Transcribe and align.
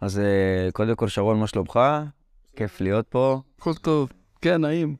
אז 0.00 0.18
אה, 0.18 0.68
קודם 0.72 0.96
כל, 0.96 1.08
שרון, 1.08 1.40
מה 1.40 1.46
שלומך? 1.46 1.80
כיף 2.56 2.80
להיות 2.80 3.08
פה. 3.08 3.40
הכל 3.58 3.74
טוב. 3.74 4.12
כן, 4.42 4.60
נעים. 4.60 4.96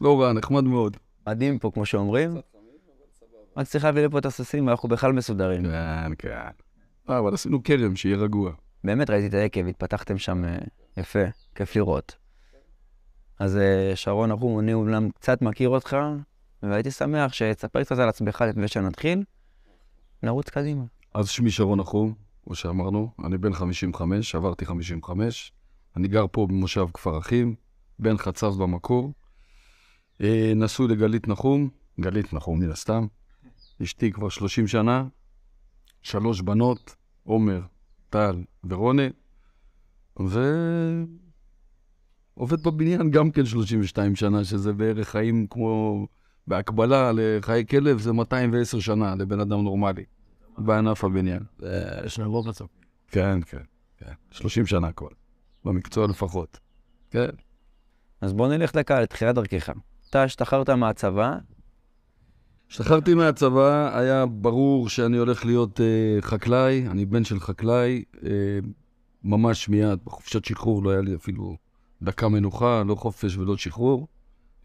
לא 0.00 0.20
רע, 0.20 0.32
נחמד 0.32 0.64
מאוד. 0.64 0.96
מדהים 1.26 1.58
פה, 1.58 1.70
כמו 1.74 1.86
שאומרים. 1.86 2.36
רק 3.56 3.66
צריך 3.66 3.84
להביא 3.84 4.02
לפה 4.06 4.18
את 4.18 4.26
הסוסים, 4.26 4.66
ואנחנו 4.66 4.88
בכלל 4.88 5.12
מסודרים. 5.12 5.62
כן, 5.62 6.12
כן. 6.18 6.48
אה, 7.10 7.18
אבל 7.18 7.34
עשינו 7.34 7.62
כרם, 7.62 7.96
שיהיה 7.96 8.16
רגוע. 8.16 8.52
באמת 8.84 9.10
ראיתי 9.10 9.26
את 9.26 9.34
היקב, 9.34 9.66
התפתחתם 9.66 10.18
שם 10.18 10.44
אה, 10.44 10.58
יפה, 10.96 11.24
כיף 11.54 11.76
לראות. 11.76 12.16
אז 13.38 13.58
שרון, 13.94 14.30
אנחנו, 14.30 14.60
אני 14.60 14.74
אומנם 14.74 15.10
קצת 15.10 15.42
מכיר 15.42 15.68
אותך, 15.68 15.96
והייתי 16.62 16.90
שמח 16.90 17.32
שתספר 17.32 17.84
קצת 17.84 17.98
על 17.98 18.08
עצמך 18.08 18.44
לפני 18.48 18.68
שנתחיל, 18.68 19.22
נרוץ 20.22 20.50
קדימה. 20.50 20.84
אז 21.14 21.28
שמי 21.28 21.50
שרון 21.50 21.80
נחום, 21.80 22.14
כמו 22.48 22.54
שאמרנו, 22.54 23.10
אני 23.24 23.38
בן 23.38 23.52
55, 23.52 24.34
עברתי 24.34 24.66
55. 24.66 25.52
אני 25.96 26.08
גר 26.08 26.26
פה 26.32 26.46
במושב 26.46 26.86
כפר 26.94 27.18
אחים, 27.18 27.54
בן 27.98 28.18
חצב 28.18 28.62
במקור. 28.62 29.12
אה, 30.20 30.52
נשוי 30.56 30.88
לגלית 30.88 31.28
נחום, 31.28 31.68
גלית 32.00 32.32
נחום 32.32 32.60
מן 32.60 32.70
הסתם. 32.70 33.06
אשתי 33.82 34.12
כבר 34.12 34.28
30 34.28 34.66
שנה, 34.66 35.04
שלוש 36.02 36.40
בנות, 36.40 36.96
עומר, 37.24 37.60
טל 38.10 38.44
ורוני, 38.64 39.08
ועובד 40.16 41.06
בבניין 42.62 43.10
גם 43.10 43.30
כן 43.30 43.46
32 43.46 44.16
שנה, 44.16 44.44
שזה 44.44 44.72
בערך 44.72 45.08
חיים 45.08 45.46
כמו, 45.50 46.06
בהקבלה 46.46 47.12
לחיי 47.14 47.66
כלב, 47.66 47.98
זה 47.98 48.12
210 48.12 48.80
שנה 48.80 49.14
לבן 49.14 49.40
אדם 49.40 49.62
נורמלי, 49.62 50.04
בענף 50.58 51.04
הבניין. 51.04 51.42
יש 52.04 52.18
לנו 52.18 52.30
רוב 52.30 52.48
בסוף. 52.48 52.70
כן, 53.08 53.40
כן, 53.42 53.62
כן, 53.98 54.12
30 54.30 54.66
שנה 54.66 54.92
כבר, 54.92 55.08
במקצוע 55.64 56.06
לפחות. 56.06 56.58
כן. 57.10 57.28
אז 58.20 58.32
בוא 58.32 58.48
נלך 58.48 58.76
דקה 58.76 59.00
לתחילת 59.00 59.34
דרכך. 59.34 59.70
אתה 60.10 60.22
השתחררת 60.22 60.70
מהצבא, 60.70 61.36
השתחררתי 62.70 63.14
מהצבא, 63.14 63.98
היה 63.98 64.26
ברור 64.26 64.88
שאני 64.88 65.16
הולך 65.16 65.46
להיות 65.46 65.80
אה, 65.80 66.20
חקלאי, 66.20 66.86
אני 66.88 67.04
בן 67.04 67.24
של 67.24 67.40
חקלאי, 67.40 68.04
אה, 68.26 68.30
ממש 69.24 69.68
מיד, 69.68 69.98
בחופשת 70.04 70.44
שחרור 70.44 70.82
לא 70.82 70.90
היה 70.90 71.00
לי 71.00 71.14
אפילו 71.14 71.56
דקה 72.02 72.28
מנוחה, 72.28 72.82
לא 72.86 72.94
חופש 72.94 73.36
ולא 73.36 73.56
שחרור. 73.56 74.08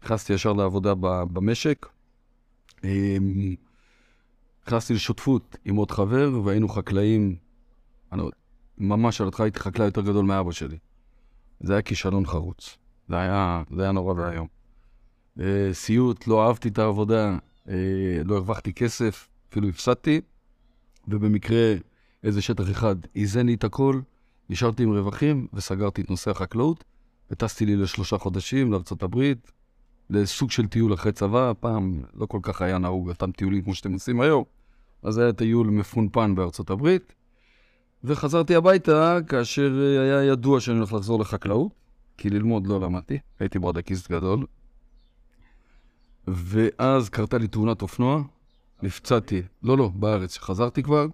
נכנסתי 0.04 0.32
ישר 0.32 0.52
לעבודה 0.52 0.94
במשק. 1.32 1.86
אה, 2.84 3.16
נכנסתי 4.66 4.94
לשותפות 4.94 5.56
עם 5.64 5.76
עוד 5.76 5.90
חבר, 5.90 6.40
והיינו 6.44 6.68
חקלאים, 6.68 7.36
אני 8.12 8.22
ממש 8.78 9.20
על 9.20 9.30
הייתי 9.38 9.58
חקלאי 9.58 9.86
יותר 9.86 10.00
גדול 10.00 10.24
מאבא 10.24 10.52
שלי. 10.52 10.78
זה 11.60 11.72
היה 11.72 11.82
כישלון 11.82 12.26
חרוץ. 12.26 12.78
זה 13.08 13.16
היה, 13.16 13.62
זה 13.76 13.82
היה 13.82 13.92
נורא 13.92 14.14
ואיום. 14.16 14.46
אה, 15.40 15.68
סיוט, 15.72 16.26
לא 16.26 16.46
אהבתי 16.46 16.68
את 16.68 16.78
העבודה, 16.78 17.38
אה, 17.68 17.74
לא 18.24 18.34
הרווחתי 18.34 18.72
כסף, 18.72 19.28
אפילו 19.50 19.68
הפסדתי, 19.68 20.20
ובמקרה 21.08 21.74
איזה 22.24 22.42
שטח 22.42 22.70
אחד 22.70 22.96
איזן 23.16 23.46
לי 23.46 23.54
את 23.54 23.64
הכל, 23.64 24.00
נשארתי 24.50 24.82
עם 24.82 24.92
רווחים 24.92 25.46
וסגרתי 25.52 26.02
את 26.02 26.10
נושא 26.10 26.30
החקלאות, 26.30 26.84
וטסתי 27.30 27.66
לי 27.66 27.76
לשלושה 27.76 28.18
חודשים 28.18 28.72
לארה"ב, 28.72 29.32
לסוג 30.10 30.50
של 30.50 30.66
טיול 30.66 30.94
אחרי 30.94 31.12
צבא, 31.12 31.52
פעם 31.60 32.02
לא 32.14 32.26
כל 32.26 32.38
כך 32.42 32.62
היה 32.62 32.78
נהוג 32.78 33.08
אותם 33.08 33.32
טיולים 33.32 33.62
כמו 33.62 33.74
שאתם 33.74 33.92
עושים 33.92 34.20
היום, 34.20 34.44
אז 35.04 35.18
היה 35.18 35.32
טיול 35.32 35.66
מפונפן 35.66 36.34
בארצות 36.34 36.70
הברית, 36.70 37.14
וחזרתי 38.04 38.54
הביתה 38.54 39.18
כאשר 39.28 39.72
היה 40.00 40.24
ידוע 40.24 40.60
שאני 40.60 40.76
הולך 40.76 40.92
לחזור 40.92 41.20
לחקלאות, 41.20 41.72
כי 42.18 42.30
ללמוד 42.30 42.66
לא 42.66 42.80
למדתי, 42.80 43.18
הייתי 43.40 43.58
ברדקיסט 43.58 44.10
גדול, 44.10 44.46
ואז 46.28 47.08
קרתה 47.08 47.38
לי 47.38 47.48
תאונת 47.48 47.82
אופנוע, 47.82 48.22
נפצעתי, 48.82 49.42
לא, 49.62 49.78
לא, 49.78 49.90
בארץ, 49.94 50.38
חזרתי 50.38 50.82
כבר, 50.82 51.06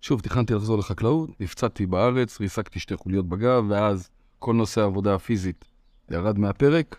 שוב, 0.00 0.20
תכננתי 0.20 0.54
לחזור 0.54 0.78
לחקלאות, 0.78 1.30
נפצעתי 1.40 1.86
בארץ, 1.86 2.40
ריסקתי 2.40 2.80
שתי 2.80 2.96
חוליות 2.96 3.28
בגב, 3.28 3.64
ואז 3.68 4.08
כל 4.38 4.54
נושא 4.54 4.80
העבודה 4.80 5.14
הפיזית 5.14 5.64
ירד 6.10 6.38
מהפרק, 6.38 6.96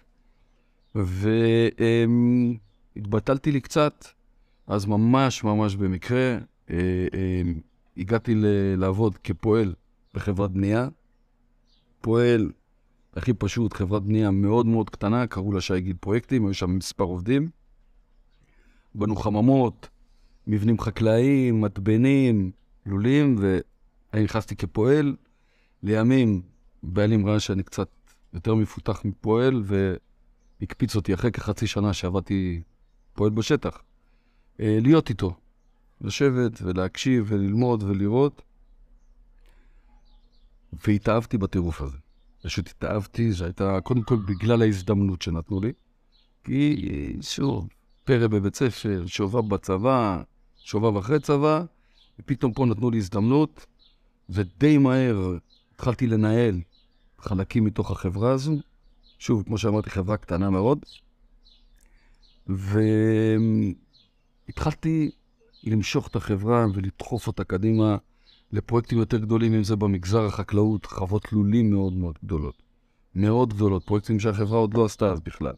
והתבטלתי 2.95 3.51
לי 3.51 3.61
קצת, 3.61 4.05
אז 4.67 4.85
ממש 4.85 5.43
ממש 5.43 5.75
במקרה, 5.75 6.37
אה, 6.69 6.75
אה, 7.13 7.41
הגעתי 7.97 8.35
ל- 8.35 8.75
לעבוד 8.77 9.17
כפועל 9.17 9.73
בחברת 10.13 10.51
בנייה. 10.51 10.87
פועל, 12.01 12.51
הכי 13.15 13.33
פשוט, 13.33 13.73
חברת 13.73 14.03
בנייה 14.03 14.31
מאוד 14.31 14.65
מאוד 14.65 14.89
קטנה, 14.89 15.27
קראו 15.27 15.51
לה 15.51 15.61
שי 15.61 15.81
גיל 15.81 15.95
פרויקטים, 15.99 16.45
היו 16.45 16.53
שם 16.53 16.75
מספר 16.75 17.03
עובדים. 17.03 17.49
בנו 18.95 19.15
חממות, 19.15 19.89
מבנים 20.47 20.79
חקלאיים, 20.79 21.61
מתבנים, 21.61 22.51
לולים, 22.85 23.35
ואני 23.39 24.23
נכנסתי 24.23 24.55
כפועל. 24.55 25.15
לימים, 25.83 26.41
בעלים 26.83 27.27
ראה 27.27 27.39
שאני 27.39 27.63
קצת 27.63 27.89
יותר 28.33 28.55
מפותח 28.55 29.05
מפועל, 29.05 29.63
והקפיץ 30.61 30.95
אותי 30.95 31.13
אחרי 31.13 31.31
כחצי 31.31 31.67
שנה 31.67 31.93
שעבדתי 31.93 32.61
פועל 33.13 33.29
בשטח. 33.29 33.81
אה, 34.59 34.79
להיות 34.81 35.09
איתו, 35.09 35.35
לשבת 36.01 36.61
ולהקשיב 36.61 37.25
וללמוד 37.27 37.83
ולראות. 37.83 38.41
והתאהבתי 40.87 41.37
בטירוף 41.37 41.81
הזה. 41.81 41.97
פשוט 42.41 42.67
התאהבתי, 42.67 43.31
זו 43.31 43.45
הייתה 43.45 43.79
קודם 43.83 44.01
כל 44.03 44.15
בגלל 44.15 44.61
ההזדמנות 44.61 45.21
שנתנו 45.21 45.61
לי. 45.61 45.73
כי 46.43 46.89
שוב, 47.21 47.67
פרא 48.03 48.27
בבית 48.27 48.55
ספר, 48.55 49.03
שובב 49.07 49.49
בצבא, 49.49 50.21
שובב 50.57 50.97
אחרי 50.97 51.19
צבא, 51.19 51.63
ופתאום 52.19 52.53
פה 52.53 52.65
נתנו 52.65 52.89
לי 52.89 52.97
הזדמנות, 52.97 53.65
ודי 54.29 54.77
מהר 54.77 55.37
התחלתי 55.75 56.07
לנהל 56.07 56.61
חלקים 57.19 57.63
מתוך 57.63 57.91
החברה 57.91 58.31
הזו. 58.31 58.55
שוב, 59.19 59.43
כמו 59.43 59.57
שאמרתי, 59.57 59.89
חברה 59.89 60.17
קטנה 60.17 60.49
מאוד. 60.49 60.79
והתחלתי 64.47 65.11
למשוך 65.63 66.07
את 66.07 66.15
החברה 66.15 66.65
ולדחוף 66.73 67.27
אותה 67.27 67.43
קדימה 67.43 67.97
לפרויקטים 68.51 68.97
יותר 68.97 69.17
גדולים, 69.17 69.53
אם 69.53 69.63
זה 69.63 69.75
במגזר 69.75 70.25
החקלאות, 70.25 70.85
חוות 70.85 71.33
לולים 71.33 71.71
מאוד 71.71 71.93
מאוד 71.93 72.15
גדולות. 72.23 72.63
מאוד 73.15 73.53
גדולות, 73.53 73.83
פרויקטים 73.85 74.19
שהחברה 74.19 74.57
עוד 74.57 74.73
לא 74.73 74.85
עשתה 74.85 75.11
אז 75.11 75.19
בכלל. 75.19 75.53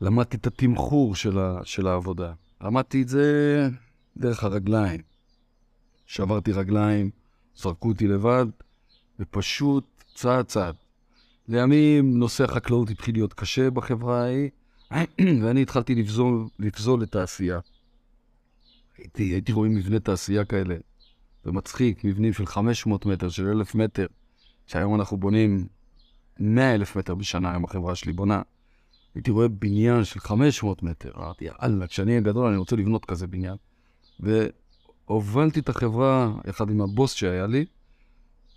למדתי 0.00 0.36
את 0.36 0.46
התמחור 0.46 1.14
של, 1.14 1.38
ה, 1.38 1.60
של 1.64 1.86
העבודה. 1.86 2.32
למדתי 2.60 3.02
את 3.02 3.08
זה 3.08 3.68
דרך 4.16 4.44
הרגליים. 4.44 5.00
שברתי 6.06 6.52
רגליים, 6.52 7.10
זרקו 7.56 7.88
אותי 7.88 8.06
לבד, 8.06 8.46
ופשוט 9.20 9.84
צעד 10.14 10.44
צעד. 10.44 10.74
לימים 11.48 12.18
נושא 12.18 12.44
החקלאות 12.44 12.90
התחיל 12.90 13.14
להיות 13.14 13.34
קשה 13.34 13.70
בחברה 13.70 14.22
ההיא, 14.22 14.50
ואני 15.42 15.62
התחלתי 15.62 15.94
לפזול, 15.94 16.48
לפזול 16.58 17.02
לתעשייה. 17.02 17.58
הייתי, 18.98 19.22
הייתי 19.22 19.52
רואה 19.52 19.68
מבני 19.68 20.00
תעשייה 20.00 20.44
כאלה, 20.44 20.76
זה 21.44 21.52
מצחיק, 21.52 22.04
מבנים 22.04 22.32
של 22.32 22.46
500 22.46 23.06
מטר, 23.06 23.28
של 23.28 23.48
1,000 23.48 23.74
מטר, 23.74 24.06
שהיום 24.66 24.94
אנחנו 24.94 25.16
בונים 25.16 25.66
100 26.38 26.74
אלף 26.74 26.96
מטר 26.96 27.14
בשנה, 27.14 27.50
היום 27.50 27.64
החברה 27.64 27.94
שלי 27.94 28.12
בונה. 28.12 28.42
הייתי 29.14 29.30
רואה 29.30 29.48
בניין 29.48 30.04
של 30.04 30.20
500 30.20 30.82
מטר, 30.82 31.10
אמרתי, 31.16 31.44
יאללה, 31.44 31.86
כשאני 31.86 32.10
אהיה 32.10 32.20
גדול 32.20 32.46
אני 32.46 32.56
רוצה 32.56 32.76
לבנות 32.76 33.04
כזה 33.04 33.26
בניין. 33.26 33.56
והובלתי 34.20 35.60
את 35.60 35.68
החברה 35.68 36.32
יחד 36.46 36.70
עם 36.70 36.80
הבוס 36.80 37.12
שהיה 37.12 37.46
לי, 37.46 37.64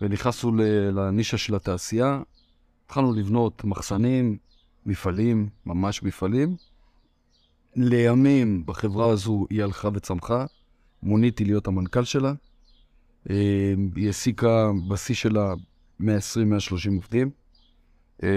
ונכנסנו 0.02 0.52
לנישה 0.92 1.38
של 1.38 1.56
התעשייה. 1.56 2.22
התחלנו 2.86 3.14
לבנות 3.14 3.64
מחסנים, 3.64 4.38
מפעלים, 4.86 5.50
ממש 5.66 6.04
מפעלים. 6.04 6.56
לימים 7.76 8.66
בחברה 8.66 9.10
הזו 9.10 9.46
היא 9.50 9.64
הלכה 9.64 9.90
וצמחה, 9.94 10.46
מוניתי 11.04 11.46
להיות 11.46 11.68
המנכ"ל 11.68 12.04
שלה. 12.04 12.34
אה, 13.30 13.74
היא 13.96 14.08
העסיקה 14.08 14.72
בשיא 14.88 15.16
שלה 15.16 15.54
120-130 16.02 16.06
עובדים. 16.96 17.30
אה, 18.24 18.30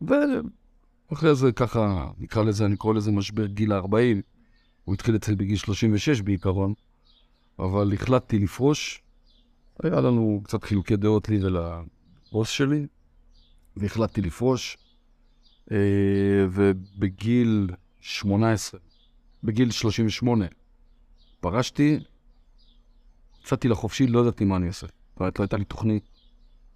ואחרי 0.00 1.34
זה 1.34 1.52
ככה, 1.52 2.10
נקרא 2.18 2.42
לזה, 2.42 2.64
אני 2.66 2.76
קורא 2.76 2.94
לזה 2.94 3.12
משבר 3.12 3.46
גיל 3.46 3.72
ה-40. 3.72 4.22
הוא 4.84 4.94
התחיל 4.94 5.16
אצלי 5.16 5.36
בגיל 5.36 5.56
36 5.56 6.20
בעיקרון, 6.20 6.74
אבל 7.58 7.92
החלטתי 7.92 8.38
לפרוש. 8.38 9.02
היה 9.82 10.00
לנו 10.00 10.40
קצת 10.44 10.64
חילוקי 10.64 10.96
דעות 10.96 11.28
לי 11.28 11.38
ולבוס 11.44 12.48
שלי, 12.48 12.86
והחלטתי 13.78 14.20
לפרוש. 14.20 14.78
אה, 15.72 16.46
ובגיל 16.50 17.70
18, 18.00 18.80
בגיל 19.44 19.70
38, 19.70 20.46
פרשתי, 21.40 21.98
יצאתי 23.42 23.68
לחופשי, 23.68 24.06
לא 24.06 24.20
ידעתי 24.20 24.44
מה 24.44 24.56
אני 24.56 24.66
אעשה. 24.66 24.86
זאת 24.86 25.20
אומרת, 25.20 25.38
לא 25.38 25.44
הייתה 25.44 25.56
לי 25.56 25.64
תוכנית. 25.64 26.08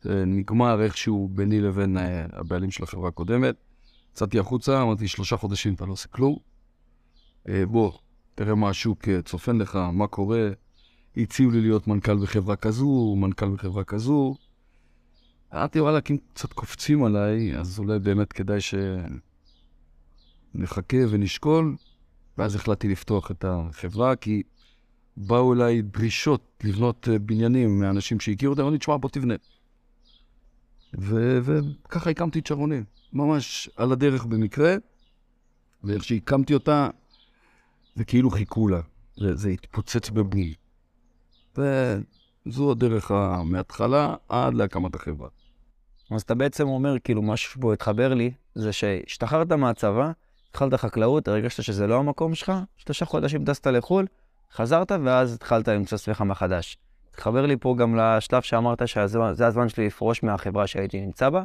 זה 0.02 0.24
נגמר 0.26 0.82
איכשהו 0.82 1.28
ביני 1.32 1.60
לבין 1.60 1.96
אה, 1.98 2.26
הבעלים 2.32 2.70
של 2.70 2.82
החברה 2.84 3.08
הקודמת. 3.08 3.54
יצאתי 4.12 4.38
החוצה, 4.38 4.82
אמרתי, 4.82 5.08
שלושה 5.08 5.36
חודשים 5.36 5.74
אתה 5.74 5.86
לא 5.86 5.92
עושה 5.92 6.08
כלום. 6.08 6.36
אה, 7.48 7.66
בוא, 7.66 7.92
תראה 8.34 8.54
מה 8.54 8.68
השוק 8.68 9.08
צופן 9.24 9.58
לך, 9.58 9.76
מה 9.92 10.06
קורה. 10.06 10.50
הציעו 11.16 11.50
לי 11.50 11.60
להיות 11.60 11.86
מנכ"ל 11.86 12.16
בחברה 12.16 12.56
כזו, 12.56 13.14
מנכ"ל 13.18 13.48
בחברה 13.48 13.84
כזו. 13.84 14.34
אמרתי, 15.54 15.80
וואלה, 15.80 15.98
אם 16.10 16.16
קצת 16.34 16.52
קופצים 16.52 17.04
עליי, 17.04 17.58
אז 17.58 17.78
אולי 17.78 17.98
באמת 17.98 18.32
כדאי 18.32 18.58
שנחכה 20.54 20.96
ונשקול. 21.10 21.76
ואז 22.38 22.54
החלטתי 22.54 22.88
לפתוח 22.88 23.30
את 23.30 23.44
החברה, 23.48 24.16
כי 24.16 24.42
באו 25.16 25.54
אליי 25.54 25.82
דרישות 25.82 26.62
לבנות 26.64 27.08
אה, 27.12 27.18
בניינים 27.18 27.80
מאנשים 27.80 28.20
שהכירו 28.20 28.50
אותם, 28.50 28.60
אמרו 28.60 28.72
לי, 28.72 28.78
תשמע, 28.78 28.96
בוא 28.96 29.10
תבנה. 29.10 29.34
ו- 30.98 31.38
וככה 31.42 32.10
הקמתי 32.10 32.38
את 32.38 32.46
שרונים, 32.46 32.84
ממש 33.12 33.70
על 33.76 33.92
הדרך 33.92 34.24
במקרה, 34.24 34.74
ואיך 35.84 36.04
שהקמתי 36.04 36.54
אותה, 36.54 36.88
זה 37.94 38.04
כאילו 38.04 38.30
חיכו 38.30 38.68
לה, 38.68 38.80
זה, 39.16 39.36
זה 39.36 39.48
התפוצץ 39.48 40.10
בבני. 40.10 40.54
וזו 41.56 42.70
הדרך 42.70 43.10
מההתחלה 43.44 44.14
עד 44.28 44.54
להקמת 44.54 44.94
החברה. 44.94 45.28
אז 46.14 46.22
אתה 46.22 46.34
בעצם 46.34 46.68
אומר, 46.68 46.98
כאילו, 46.98 47.22
משהו 47.22 47.52
שבו 47.52 47.72
התחבר 47.72 48.14
לי, 48.14 48.30
זה 48.54 48.72
שהשתחררת 48.72 49.52
מהצבא, 49.52 50.10
התחלת 50.50 50.74
חקלאות, 50.74 51.28
הרגשת 51.28 51.62
שזה 51.62 51.86
לא 51.86 51.98
המקום 51.98 52.34
שלך, 52.34 52.52
שלושה 52.76 53.04
חודשים 53.04 53.44
טסת 53.44 53.66
לחו"ל, 53.66 54.06
חזרת, 54.52 54.92
ואז 55.04 55.34
התחלת 55.34 55.68
למצוא 55.68 55.96
עצמך 55.96 56.20
מחדש. 56.20 56.78
התחבר 57.10 57.46
לי 57.46 57.56
פה 57.56 57.74
גם 57.78 57.96
לשלב 57.96 58.42
שאמרת 58.42 58.88
שזה 58.88 59.46
הזמן 59.46 59.68
שלי 59.68 59.86
לפרוש 59.86 60.22
מהחברה 60.22 60.66
שהייתי 60.66 61.00
נמצא 61.00 61.30
בה. 61.30 61.42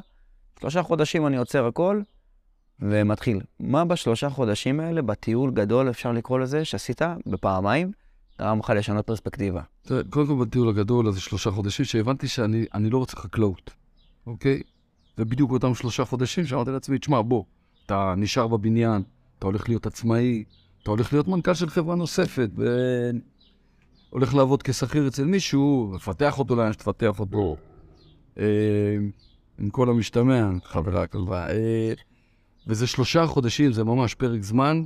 שלושה 0.59 0.83
חודשים 0.83 1.27
אני 1.27 1.37
עוצר 1.37 1.65
הכל, 1.65 2.01
ומתחיל. 2.79 3.39
מה 3.59 3.85
בשלושה 3.85 4.29
חודשים 4.29 4.79
האלה, 4.79 5.01
בטיול 5.01 5.51
גדול, 5.51 5.89
אפשר 5.89 6.11
לקרוא 6.11 6.39
לזה, 6.39 6.65
שעשית 6.65 7.01
בפעמיים, 7.25 7.91
גרם 8.39 8.59
לך 8.59 8.69
לשנות 8.69 9.07
פרספקטיבה? 9.07 9.61
תראה, 9.81 10.01
קודם 10.09 10.27
כל 10.27 10.45
בטיול 10.45 10.69
הגדול, 10.69 11.07
הזה 11.07 11.21
שלושה 11.21 11.51
חודשים, 11.51 11.85
שהבנתי 11.85 12.27
שאני 12.27 12.65
אני 12.73 12.89
לא 12.89 12.97
רוצה 12.97 13.17
חקלאות, 13.17 13.71
אוקיי? 14.27 14.61
זה 15.17 15.25
בדיוק 15.25 15.51
אותם 15.51 15.75
שלושה 15.75 16.05
חודשים 16.05 16.45
שאמרתי 16.45 16.71
לעצמי, 16.71 16.99
תשמע, 16.99 17.21
בוא, 17.21 17.43
אתה 17.85 18.13
נשאר 18.17 18.47
בבניין, 18.47 19.01
אתה 19.39 19.47
הולך 19.47 19.69
להיות 19.69 19.85
עצמאי, 19.85 20.43
אתה 20.83 20.91
הולך 20.91 21.13
להיות 21.13 21.27
מנכ"ל 21.27 21.53
של 21.53 21.69
חברה 21.69 21.95
נוספת, 21.95 22.49
והולך 24.11 24.35
לעבוד 24.35 24.63
כשכיר 24.63 25.07
אצל 25.07 25.25
מישהו, 25.25 25.91
לפתח 25.95 26.39
אותו 26.39 26.55
לאן 26.55 26.73
שתפתח 26.73 27.19
אותו. 27.19 27.57
אה, 28.39 28.97
עם 29.59 29.69
כל 29.69 29.89
המשתמע, 29.89 30.49
חברה 30.63 31.03
הכלבה. 31.03 31.49
אה, 31.49 31.93
וזה 32.67 32.87
שלושה 32.87 33.27
חודשים, 33.27 33.71
זה 33.71 33.83
ממש 33.83 34.15
פרק 34.15 34.43
זמן 34.43 34.83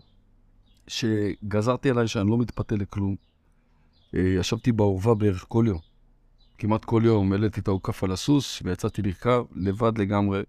שגזרתי 0.88 1.90
עליי 1.90 2.08
שאני 2.08 2.30
לא 2.30 2.38
מתפתה 2.38 2.76
לכלום. 2.76 3.16
אה, 4.16 4.20
ישבתי 4.20 4.72
בעורבה 4.72 5.14
בערך 5.14 5.46
כל 5.48 5.66
יום. 5.68 5.91
כמעט 6.62 6.86
כל 6.86 7.02
יום 7.06 7.32
העליתי 7.32 7.60
את 7.60 7.68
האוכף 7.68 8.04
על 8.04 8.12
הסוס 8.12 8.62
ויצאתי 8.64 9.02
לרכב 9.02 9.44
לבד 9.56 9.98
לגמרי 9.98 10.42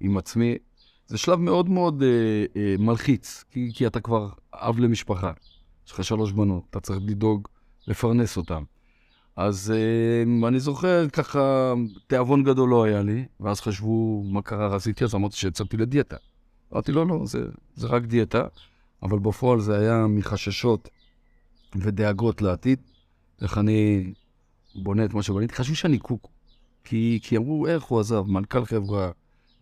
עם 0.00 0.16
עצמי. 0.16 0.56
זה 1.06 1.18
שלב 1.18 1.38
מאוד 1.38 1.68
מאוד 1.68 2.02
אה, 2.02 2.08
אה, 2.56 2.74
מלחיץ, 2.78 3.44
כי, 3.50 3.70
כי 3.74 3.86
אתה 3.86 4.00
כבר 4.00 4.28
אב 4.54 4.78
למשפחה. 4.78 5.32
יש 5.86 5.92
לך 5.92 6.04
שלוש 6.04 6.32
בנות, 6.32 6.62
אתה 6.70 6.80
צריך 6.80 6.98
לדאוג 7.06 7.48
לפרנס 7.86 8.36
אותן. 8.36 8.62
אז 9.36 9.74
אה, 9.76 10.48
אני 10.48 10.60
זוכר 10.60 11.08
ככה, 11.08 11.72
תיאבון 12.06 12.42
גדול 12.42 12.70
לא 12.70 12.84
היה 12.84 13.02
לי, 13.02 13.24
ואז 13.40 13.60
חשבו 13.60 14.22
מה 14.26 14.42
קרה, 14.42 14.66
רזיתי, 14.66 15.04
אז 15.04 15.14
אמרתי 15.14 15.36
שיצאתי 15.36 15.76
לדיאטה. 15.76 16.16
אמרתי, 16.72 16.92
לא, 16.92 17.06
לא, 17.06 17.26
זה, 17.26 17.44
זה 17.74 17.86
רק 17.86 18.02
דיאטה, 18.02 18.44
אבל 19.02 19.18
בפועל 19.18 19.60
זה 19.60 19.78
היה 19.78 20.06
מחששות 20.06 20.88
ודאגות 21.76 22.42
לעתיד, 22.42 22.78
איך 23.42 23.58
אני 23.58 24.12
בונה 24.74 25.04
את 25.04 25.14
מה 25.14 25.22
שבניתי. 25.22 25.54
חשבו 25.54 25.74
שאני 25.74 25.98
קוקו, 25.98 26.30
כי, 26.84 27.18
כי 27.22 27.36
אמרו, 27.36 27.66
איך 27.66 27.84
הוא 27.84 28.00
עזב, 28.00 28.22
מנכ"ל 28.26 28.64
חברה, 28.64 29.10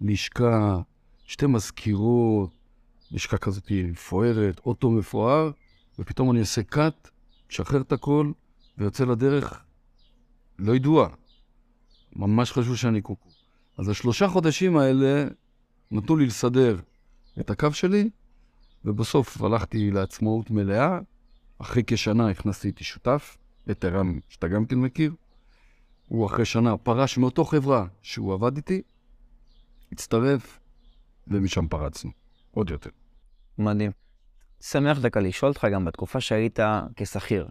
לשכה, 0.01 0.81
שתי 1.27 1.47
מזכירות, 1.47 2.51
לשכה 3.11 3.39
כזאת 3.39 3.71
מפוארת, 3.71 4.61
אוטו 4.67 4.91
מפואר, 4.91 5.51
ופתאום 5.99 6.31
אני 6.31 6.41
עושה 6.41 6.63
קאט, 6.63 7.09
משחרר 7.51 7.81
את 7.81 7.93
הכל, 7.93 8.33
ויוצא 8.79 9.05
לדרך 9.05 9.65
לא 10.59 10.77
ידועה. 10.77 11.09
ממש 12.17 12.53
חשבו 12.53 12.77
שאני 12.77 13.01
קוקו. 13.01 13.29
אז 13.79 13.89
השלושה 13.89 14.29
חודשים 14.29 14.77
האלה 14.77 15.27
נתנו 15.91 16.17
לי 16.17 16.27
לסדר 16.27 16.81
את 17.41 17.51
הקו 17.51 17.73
שלי, 17.73 18.11
ובסוף 18.85 19.43
הלכתי 19.43 19.91
לעצמאות 19.91 20.51
מלאה. 20.51 20.99
אחרי 21.59 21.83
כשנה 21.87 22.31
הכנסתי 22.31 22.69
איתי 22.69 22.85
שותף, 22.85 23.37
את 23.71 23.85
ערן, 23.85 24.19
שאתה 24.29 24.49
גם 24.49 24.67
כן 24.67 24.79
מכיר. 24.79 25.13
הוא 26.09 26.27
אחרי 26.27 26.45
שנה 26.45 26.77
פרש 26.77 27.19
מאותו 27.19 27.45
חברה 27.45 27.87
שהוא 28.03 28.35
עבד 28.35 28.57
איתי, 28.57 28.83
הצטרף, 29.93 30.61
ומשם 31.29 31.69
פרצנו. 31.69 32.11
עוד 32.51 32.71
יותר. 32.71 32.91
מדהים. 33.59 33.91
שמח 34.61 34.99
דקה 34.99 35.21
לשאול 35.21 35.49
אותך 35.49 35.67
גם 35.73 35.85
בתקופה 35.85 36.21
שהיית 36.21 36.59
כשכיר. 36.97 37.49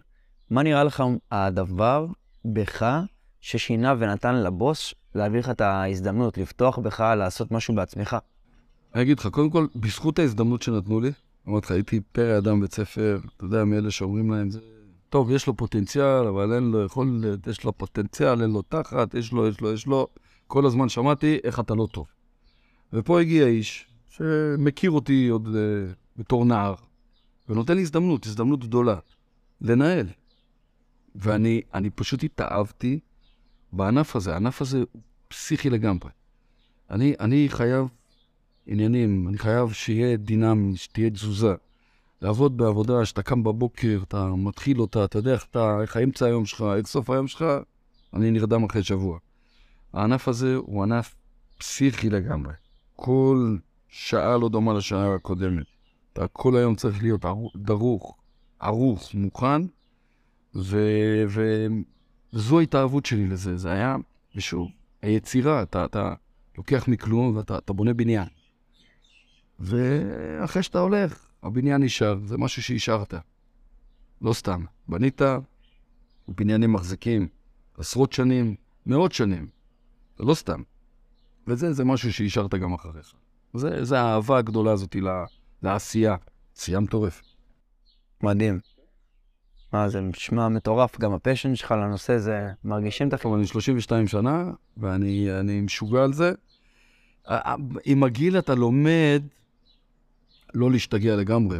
מה 0.50 0.62
נראה 0.62 0.84
לך 0.84 1.02
הדבר 1.30 2.06
בך 2.44 3.00
ששינה 3.40 3.94
ונתן 3.98 4.34
לבוס 4.34 4.94
להביא 5.14 5.40
לך 5.40 5.50
את 5.50 5.60
ההזדמנות, 5.60 6.38
לפתוח 6.38 6.78
בך, 6.78 7.00
לעשות 7.00 7.50
משהו 7.50 7.74
בעצמך? 7.74 8.16
אני 8.94 9.02
אגיד 9.02 9.18
לך, 9.18 9.26
קודם 9.26 9.50
כל, 9.50 9.66
בזכות 9.76 10.18
ההזדמנות 10.18 10.62
שנתנו 10.62 11.00
לי, 11.00 11.10
אמרתי 11.48 11.66
לך, 11.66 11.70
הייתי 11.70 12.00
פרא 12.12 12.38
אדם 12.38 12.60
בית 12.60 12.74
ספר, 12.74 13.20
אתה 13.36 13.44
יודע, 13.44 13.64
מאלה 13.64 13.90
שאומרים 13.90 14.30
להם, 14.30 14.50
זה... 14.50 14.60
טוב, 15.10 15.30
יש 15.30 15.46
לו 15.46 15.56
פוטנציאל, 15.56 16.26
אבל 16.26 16.52
אין 16.52 16.70
לו 16.70 16.84
יכולת, 16.84 17.46
יש 17.46 17.64
לו 17.64 17.72
פוטנציאל, 17.72 18.42
אין 18.42 18.50
לו 18.50 18.62
תחת, 18.62 19.14
יש 19.14 19.32
לו, 19.32 19.48
יש 19.48 19.60
לו, 19.60 19.72
יש 19.72 19.86
לו. 19.86 20.08
כל 20.46 20.66
הזמן 20.66 20.88
שמעתי 20.88 21.38
איך 21.44 21.60
אתה 21.60 21.74
לא 21.74 21.86
טוב. 21.92 22.06
ופה 22.92 23.20
הגיע 23.20 23.46
איש 23.46 23.86
שמכיר 24.08 24.90
אותי 24.90 25.28
עוד 25.28 25.46
uh, 25.46 25.94
בתור 26.16 26.44
נער, 26.44 26.74
ונותן 27.48 27.76
לי 27.76 27.82
הזדמנות, 27.82 28.26
הזדמנות 28.26 28.64
גדולה, 28.64 28.96
לנהל. 29.60 30.06
ואני 31.14 31.62
אני 31.74 31.90
פשוט 31.90 32.24
התאהבתי 32.24 33.00
בענף 33.72 34.16
הזה. 34.16 34.32
הענף 34.32 34.62
הזה 34.62 34.78
הוא 34.78 35.02
פסיכי 35.28 35.70
לגמרי. 35.70 36.10
אני, 36.90 37.14
אני 37.20 37.48
חייב 37.48 37.86
עניינים, 38.66 39.28
אני 39.28 39.38
חייב 39.38 39.72
שיהיה 39.72 40.16
דינמי, 40.16 40.76
שתהיה 40.76 41.10
תזוזה. 41.10 41.54
לעבוד 42.22 42.56
בעבודה 42.56 43.04
שאתה 43.04 43.22
קם 43.22 43.42
בבוקר, 43.42 44.00
אתה 44.02 44.26
מתחיל 44.26 44.80
אותה, 44.80 45.04
אתה 45.04 45.18
יודע 45.18 45.32
איך, 45.32 45.46
אתה, 45.50 45.80
איך 45.82 45.96
האמצע 45.96 46.26
היום 46.26 46.46
שלך, 46.46 46.64
איך 46.76 46.86
סוף 46.86 47.10
היום 47.10 47.28
שלך, 47.28 47.44
אני 48.14 48.30
נרדם 48.30 48.64
אחרי 48.64 48.82
שבוע. 48.82 49.18
הענף 49.92 50.28
הזה 50.28 50.56
הוא 50.56 50.82
ענף 50.82 51.14
פסיכי 51.58 52.10
לגמרי. 52.10 52.52
כל 52.96 53.56
שעה 53.88 54.36
לא 54.36 54.48
דומה 54.48 54.74
לשעה 54.74 55.14
הקודמת. 55.14 55.66
אתה 56.12 56.28
כל 56.28 56.56
היום 56.56 56.74
צריך 56.74 57.02
להיות 57.02 57.24
דרוך, 57.56 58.16
ערוך, 58.60 59.14
מוכן, 59.14 59.62
ו... 60.54 60.78
ו... 61.28 61.66
וזו 62.32 62.58
ההתאהבות 62.58 63.06
שלי 63.06 63.26
לזה. 63.26 63.56
זה 63.56 63.70
היה, 63.70 63.96
ושוב, 64.36 64.68
היצירה, 65.02 65.62
אתה, 65.62 65.84
אתה 65.84 66.14
לוקח 66.58 66.88
מכלום 66.88 67.36
ואתה 67.36 67.72
בונה 67.72 67.94
בניין. 67.94 68.28
ואחרי 69.58 70.62
שאתה 70.62 70.78
הולך, 70.78 71.29
הבניין 71.42 71.82
נשאר, 71.82 72.18
זה 72.24 72.38
משהו 72.38 72.62
שהשארת. 72.62 73.14
לא 74.22 74.32
סתם. 74.32 74.64
בנית, 74.88 75.20
בניינים 76.28 76.72
מחזיקים 76.72 77.28
עשרות 77.78 78.12
שנים, 78.12 78.54
מאות 78.86 79.12
שנים. 79.12 79.48
זה 80.18 80.24
לא 80.24 80.34
סתם. 80.34 80.62
וזה 81.46 81.72
זה 81.72 81.84
משהו 81.84 82.12
שהשארת 82.12 82.54
גם 82.54 82.74
אחריך. 82.74 83.14
זה, 83.54 83.84
זה 83.84 84.00
האהבה 84.00 84.38
הגדולה 84.38 84.72
הזאת 84.72 84.96
לעשייה. 85.62 86.16
עשייה 86.56 86.80
מטורפת. 86.80 87.24
מדהים. 88.22 88.60
מה, 89.72 89.88
זה 89.88 90.00
נשמע 90.00 90.48
מטורף, 90.48 91.00
גם 91.00 91.12
הפשן 91.12 91.54
שלך 91.54 91.70
לנושא 91.72 92.18
זה, 92.18 92.52
מרגישים 92.64 93.08
את 93.08 93.12
החברה. 93.12 93.36
אני 93.36 93.46
32 93.46 94.06
שנה, 94.06 94.50
ואני 94.76 95.60
משוגע 95.62 96.04
על 96.04 96.12
זה. 96.12 96.32
עם 97.84 98.02
הגיל 98.02 98.38
אתה 98.38 98.54
לומד 98.54 99.22
לא 100.54 100.70
להשתגע 100.70 101.16
לגמרי, 101.16 101.58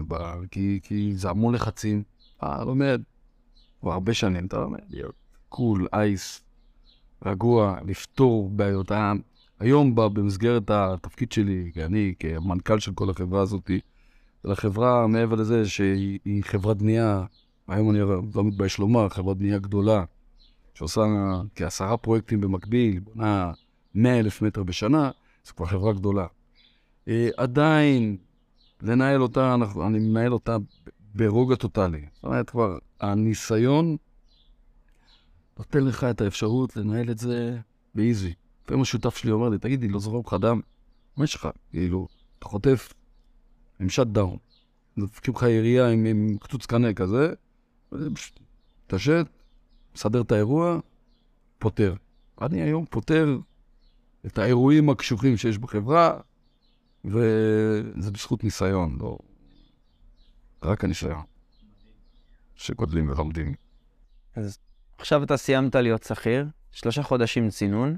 כי, 0.51 0.81
כי 0.83 1.13
זה 1.15 1.31
המון 1.31 1.55
לחצים. 1.55 2.03
אתה 2.37 2.65
לומד, 2.65 3.03
כבר 3.81 3.93
הרבה 3.93 4.15
שנים 4.15 4.47
אתה 4.47 4.59
לומד, 4.59 4.81
להיות 4.91 5.15
קול, 5.49 5.87
אייס, 5.93 6.43
רגוע, 7.27 7.79
לפתור 7.87 8.51
בעיות. 8.51 8.93
היום 9.61 9.95
במסגרת 9.95 10.71
התפקיד 10.71 11.33
שלי, 11.33 11.71
כי 11.75 11.85
אני 11.85 12.15
כמנכ"ל 12.19 12.79
של 12.79 12.93
כל 12.93 13.11
החברה 13.11 13.43
הזאת, 13.43 13.71
לחברה 14.45 15.07
מעבר 15.07 15.35
לזה 15.35 15.69
שהיא 15.69 16.45
חברת 16.45 16.77
בנייה, 16.77 17.25
היום 17.69 17.91
אני 17.91 18.01
לא 18.35 18.45
מתבייש 18.45 18.79
לומר, 18.79 19.09
חברת 19.09 19.37
בנייה 19.37 19.59
גדולה, 19.59 20.05
שעושה 20.75 21.03
כעשרה 21.55 21.97
פרויקטים 21.97 22.41
במקביל, 22.41 23.01
בונה 23.01 23.53
100 23.95 24.19
אלף 24.19 24.43
מטר 24.43 24.63
בשנה, 24.63 25.11
זו 25.45 25.55
כבר 25.55 25.67
חברה 25.67 25.93
גדולה. 25.93 26.27
אה, 27.09 27.29
עדיין, 27.37 28.17
לנהל 28.83 29.23
אותה, 29.23 29.55
אנחנו, 29.55 29.87
אני 29.87 29.99
מנהל 29.99 30.33
אותה 30.33 30.57
ברוגע 31.15 31.57
טוטאלי. 31.57 32.07
זאת 32.15 32.25
אומרת, 32.25 32.51
כבר 32.51 32.79
הניסיון 33.01 33.97
נותן 35.59 35.85
לך 35.85 36.05
את 36.05 36.21
האפשרות 36.21 36.77
לנהל 36.77 37.11
את 37.11 37.19
זה 37.19 37.59
באיזי. 37.95 38.33
לפעמים 38.65 38.83
השותף 38.83 39.17
שלי 39.17 39.31
אומר 39.31 39.49
לי, 39.49 39.59
תגידי, 39.59 39.89
לא 39.89 39.99
זורם 39.99 40.23
לך 40.27 40.37
דם? 40.41 40.61
מה 41.17 41.25
יש 41.25 41.35
לך? 41.35 41.49
כאילו, 41.71 42.09
אתה 42.39 42.49
חוטף 42.49 42.93
עם 43.81 43.89
שאט 43.89 44.07
דאון. 44.07 44.37
דופקים 44.99 45.35
לך 45.35 45.43
ירייה 45.43 45.89
עם, 45.89 46.05
עם 46.05 46.37
קצוץ 46.41 46.67
קנה 46.67 46.95
כזה, 46.95 47.33
תשת, 48.87 49.27
מסדר 49.95 50.21
את 50.21 50.33
האירוע, 50.33 50.79
פותר. 51.59 51.95
אני 52.41 52.63
היום 52.63 52.85
פותר 52.91 53.39
את 54.27 54.39
האירועים 54.39 54.91
הקשוחים 54.91 55.37
שיש 55.37 55.59
בחברה, 55.59 56.21
וזה 57.05 58.11
בזכות 58.11 58.45
ניסיון, 58.45 58.99
לא... 59.01 59.19
רק 60.63 60.85
הניסיון. 60.85 61.23
שגודלים 62.55 63.11
ולומדים. 63.11 63.55
אז 64.37 64.59
עכשיו 64.99 65.23
אתה 65.23 65.37
סיימת 65.37 65.75
להיות 65.75 66.03
שכיר, 66.03 66.47
שלושה 66.71 67.03
חודשים 67.03 67.51
צינון. 67.51 67.97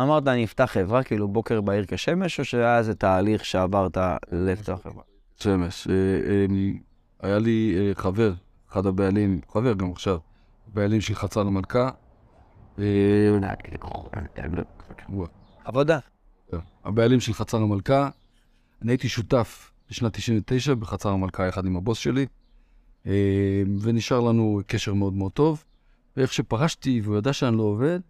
אמרת, 0.00 0.28
אני 0.28 0.44
אפתח 0.44 0.64
חברה, 0.64 1.02
כאילו 1.02 1.28
בוקר 1.28 1.60
בעיר 1.60 1.84
כשמש, 1.88 2.40
או 2.40 2.44
שהיה 2.44 2.78
איזה 2.78 2.94
תהליך 2.94 3.44
שעברת 3.44 3.96
לפתוח 4.32 4.82
חברה? 4.82 5.02
שמש. 5.40 5.88
אה, 5.88 5.94
אה, 5.94 6.46
היה 7.20 7.38
לי 7.38 7.76
אה, 7.78 7.92
חבר, 7.94 8.32
אחד 8.70 8.86
הבעלים, 8.86 9.40
חבר 9.52 9.72
גם 9.74 9.92
עכשיו, 9.92 10.18
בעלים 10.66 11.00
של 11.00 11.14
חצר 11.14 11.40
המלכה. 11.40 11.90
עבודה. 15.64 15.98
הבעלים 16.84 17.20
של 17.20 17.32
חצר 17.32 17.56
המלכה. 17.56 18.08
אני 18.82 18.92
הייתי 18.92 19.08
שותף 19.08 19.72
בשנת 19.90 20.16
99 20.16 20.74
בחצר 20.74 21.08
המלכה 21.08 21.46
יחד 21.46 21.66
עם 21.66 21.76
הבוס 21.76 21.98
שלי, 21.98 22.26
ונשאר 23.80 24.20
לנו 24.20 24.60
קשר 24.66 24.94
מאוד 24.94 25.12
מאוד 25.12 25.32
טוב. 25.32 25.64
ואיך 26.16 26.32
שפרשתי 26.32 27.00
והוא 27.04 27.16
ידע 27.16 27.32
שאני 27.32 27.56
לא 27.56 27.62
עובד, 27.62 28.00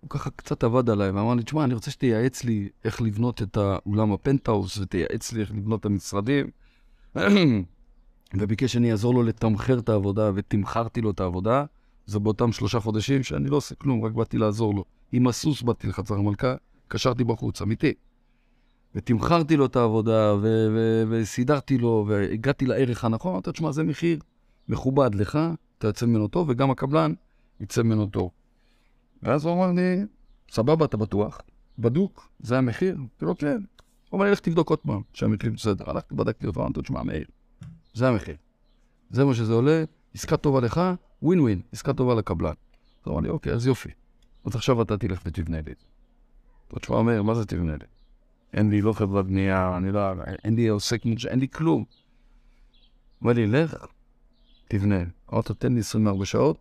הוא 0.00 0.10
ככה 0.10 0.30
קצת 0.30 0.64
עבד 0.64 0.90
עליי 0.90 1.10
ואמר 1.10 1.34
לי, 1.34 1.42
תשמע, 1.42 1.64
אני 1.64 1.74
רוצה 1.74 1.90
שתייעץ 1.90 2.44
לי 2.44 2.68
איך 2.84 3.02
לבנות 3.02 3.42
את 3.42 3.56
האולם 3.56 4.12
הפנטהאוס 4.12 4.78
ותייעץ 4.78 5.32
לי 5.32 5.40
איך 5.40 5.50
לבנות 5.50 5.80
את 5.80 5.86
המשרדים. 5.86 6.46
וביקש 8.34 8.72
שאני 8.72 8.90
אעזור 8.90 9.14
לו 9.14 9.22
לתמחר 9.22 9.78
את 9.78 9.88
העבודה, 9.88 10.30
ותמחרתי 10.34 11.00
לו 11.00 11.10
את 11.10 11.20
העבודה. 11.20 11.64
זה 12.06 12.18
באותם 12.18 12.52
שלושה 12.52 12.80
חודשים 12.80 13.22
שאני 13.22 13.48
לא 13.48 13.56
עושה 13.56 13.74
כלום, 13.74 14.04
רק 14.04 14.12
באתי 14.12 14.38
לעזור 14.38 14.74
לו. 14.74 14.84
עם 15.12 15.26
הסוס 15.26 15.62
באתי 15.62 15.86
לחצר 15.86 16.14
המלכה, 16.14 16.54
קשרתי 16.92 17.24
בחוץ, 17.24 17.62
אמיתי. 17.62 17.92
ותמחרתי 18.94 19.56
לו 19.56 19.66
את 19.66 19.76
העבודה, 19.76 20.34
וסידרתי 21.10 21.78
לו, 21.78 22.04
והגעתי 22.08 22.66
לערך 22.66 23.04
הנכון, 23.04 23.32
אמרתי, 23.32 23.52
תשמע, 23.52 23.72
זה 23.72 23.82
מחיר 23.82 24.18
מכובד 24.68 25.14
לך, 25.14 25.38
אתה 25.78 25.86
יוצא 25.86 26.06
ממנו 26.06 26.28
טוב, 26.28 26.48
וגם 26.48 26.70
הקבלן 26.70 27.12
יצא 27.60 27.82
ממנו 27.82 28.06
טוב. 28.06 28.30
ואז 29.22 29.44
הוא 29.44 29.54
אמר 29.54 29.72
לי, 29.72 30.04
סבבה, 30.50 30.84
אתה 30.84 30.96
בטוח? 30.96 31.40
בדוק, 31.78 32.28
זה 32.40 32.58
המחיר? 32.58 32.96
אמרתי 32.96 33.24
לו, 33.24 33.36
כן. 33.36 33.56
הוא 33.56 33.62
אומר 34.12 34.24
לי, 34.24 34.30
לך 34.30 34.40
תבדוק 34.40 34.70
עוד 34.70 34.78
פעם 34.78 35.02
שהמחיר 35.12 35.52
בסדר. 35.52 35.90
הלכתי, 35.90 36.14
בדקתי 36.14 36.46
אותו, 36.46 36.60
אמרתי 36.60 36.82
תשמע, 36.82 37.02
מאיר, 37.02 37.26
זה 37.94 38.08
המחיר. 38.08 38.36
זה 39.10 39.24
מה 39.24 39.34
שזה 39.34 39.52
עולה, 39.52 39.84
עסקה 40.14 40.36
טובה 40.36 40.60
לך, 40.60 40.80
ווין 41.22 41.40
ווין, 41.40 41.60
עסקה 41.72 41.92
טובה 41.92 42.14
לקבלן. 42.14 42.48
אז 42.48 42.54
הוא 43.04 43.12
אמר 43.12 43.20
לי, 43.20 43.28
אוקיי, 43.28 43.52
אז 43.52 43.66
יופי. 43.66 43.90
אז 44.44 44.54
עכשיו 44.54 44.82
אתה 44.82 44.98
תלך 44.98 45.22
ותבנה 45.26 45.60
לי 45.66 45.72
את 45.72 45.78
זה. 45.80 45.86
תשמע, 46.80 47.02
מאיר, 47.02 47.22
מה 47.22 47.34
זה 47.34 47.46
תבנה 47.46 47.72
לי? 47.72 47.86
אין 48.52 48.70
לי 48.70 48.80
לא 48.80 48.92
חברת 48.92 49.26
בנייה, 49.26 49.76
אני 49.76 49.92
לא... 49.92 50.00
אין 50.44 50.54
לי 50.54 50.68
עוסק 50.68 51.04
מורשה, 51.04 51.28
אין 51.28 51.38
לי 51.38 51.48
כלום. 51.48 51.84
אמר 53.22 53.32
לי, 53.32 53.46
לך, 53.46 53.86
תבנה. 54.68 55.02
אמרת, 55.32 55.52
תן 55.52 55.74
לי 55.74 55.80
24 55.80 56.24
שעות, 56.24 56.58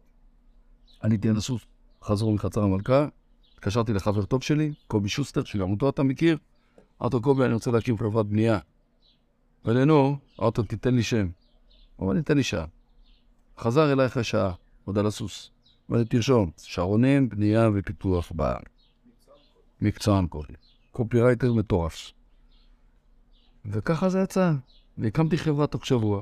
עליתי 1.00 1.30
על 1.30 1.38
הסוס, 1.38 1.65
חזרו 2.03 2.34
מחצר 2.34 2.63
המלכה, 2.63 3.08
התקשרתי 3.53 3.94
לחבר 3.94 4.25
טוב 4.25 4.44
שלי, 4.44 4.74
קובי 4.88 5.10
שוסטר, 5.10 5.44
שגם 5.44 5.72
אותו 5.72 5.89
אתה 5.89 6.03
מכיר, 6.03 6.38
אמרתי 7.01 7.15
לו, 7.15 7.22
קובי, 7.22 7.46
אני 7.46 7.53
רוצה 7.53 7.72
להקים 7.72 7.98
חברת 7.98 8.25
בנייה. 8.25 8.60
אמר 9.65 9.86
נו, 9.86 10.18
אמרתי 10.39 10.62
לו, 10.62 10.68
תיתן 10.68 10.96
לי 10.96 11.03
שם. 11.03 11.30
הוא 11.96 12.06
אמר 12.06 12.13
לי, 12.13 12.24
תן 12.24 12.38
לי 12.38 12.44
שעה. 12.44 12.65
חזר 13.58 13.91
אליי 13.91 14.06
אחרי 14.06 14.24
שעה, 14.24 14.53
עוד 14.86 14.98
על 14.98 15.06
הסוס. 15.06 15.51
אמר 15.89 16.00
לי, 16.00 16.06
תרשום, 16.06 16.51
שרונים, 16.58 17.30
בנייה 17.30 17.70
ופיתוח 17.74 18.32
בארץ. 18.36 18.80
מקצוען 19.81 20.27
קוראים. 20.27 20.55
קופירייטר 20.91 21.53
מטורף. 21.53 22.11
וככה 23.65 24.09
זה 24.09 24.19
יצא. 24.19 24.51
והקמתי 24.97 25.38
חברה 25.38 25.67
תוך 25.67 25.85
שבוע. 25.85 26.21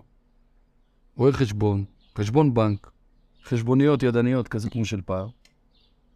רואה 1.16 1.32
חשבון, 1.32 1.86
חשבון 2.18 2.54
בנק, 2.54 2.92
חשבוניות 3.44 4.04
ידניות 4.04 4.48
כזה 4.48 4.70
כמו 4.70 4.86
של 4.86 5.02
פעם. 5.02 5.28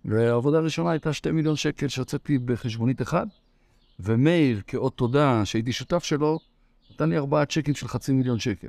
והעבודה 0.05 0.57
הראשונה 0.57 0.91
הייתה 0.91 1.13
שתי 1.13 1.31
מיליון 1.31 1.55
שקל 1.55 1.87
שהוצאתי 1.87 2.37
בחשבונית 2.37 3.01
אחד, 3.01 3.27
ומאיר, 3.99 4.61
כאות 4.67 4.97
תודה 4.97 5.45
שהייתי 5.45 5.71
שותף 5.71 6.03
שלו, 6.03 6.39
נתן 6.91 7.09
לי 7.09 7.17
ארבעה 7.17 7.45
צ'קים 7.45 7.75
של 7.75 7.87
חצי 7.87 8.11
מיליון 8.11 8.39
שקל. 8.39 8.67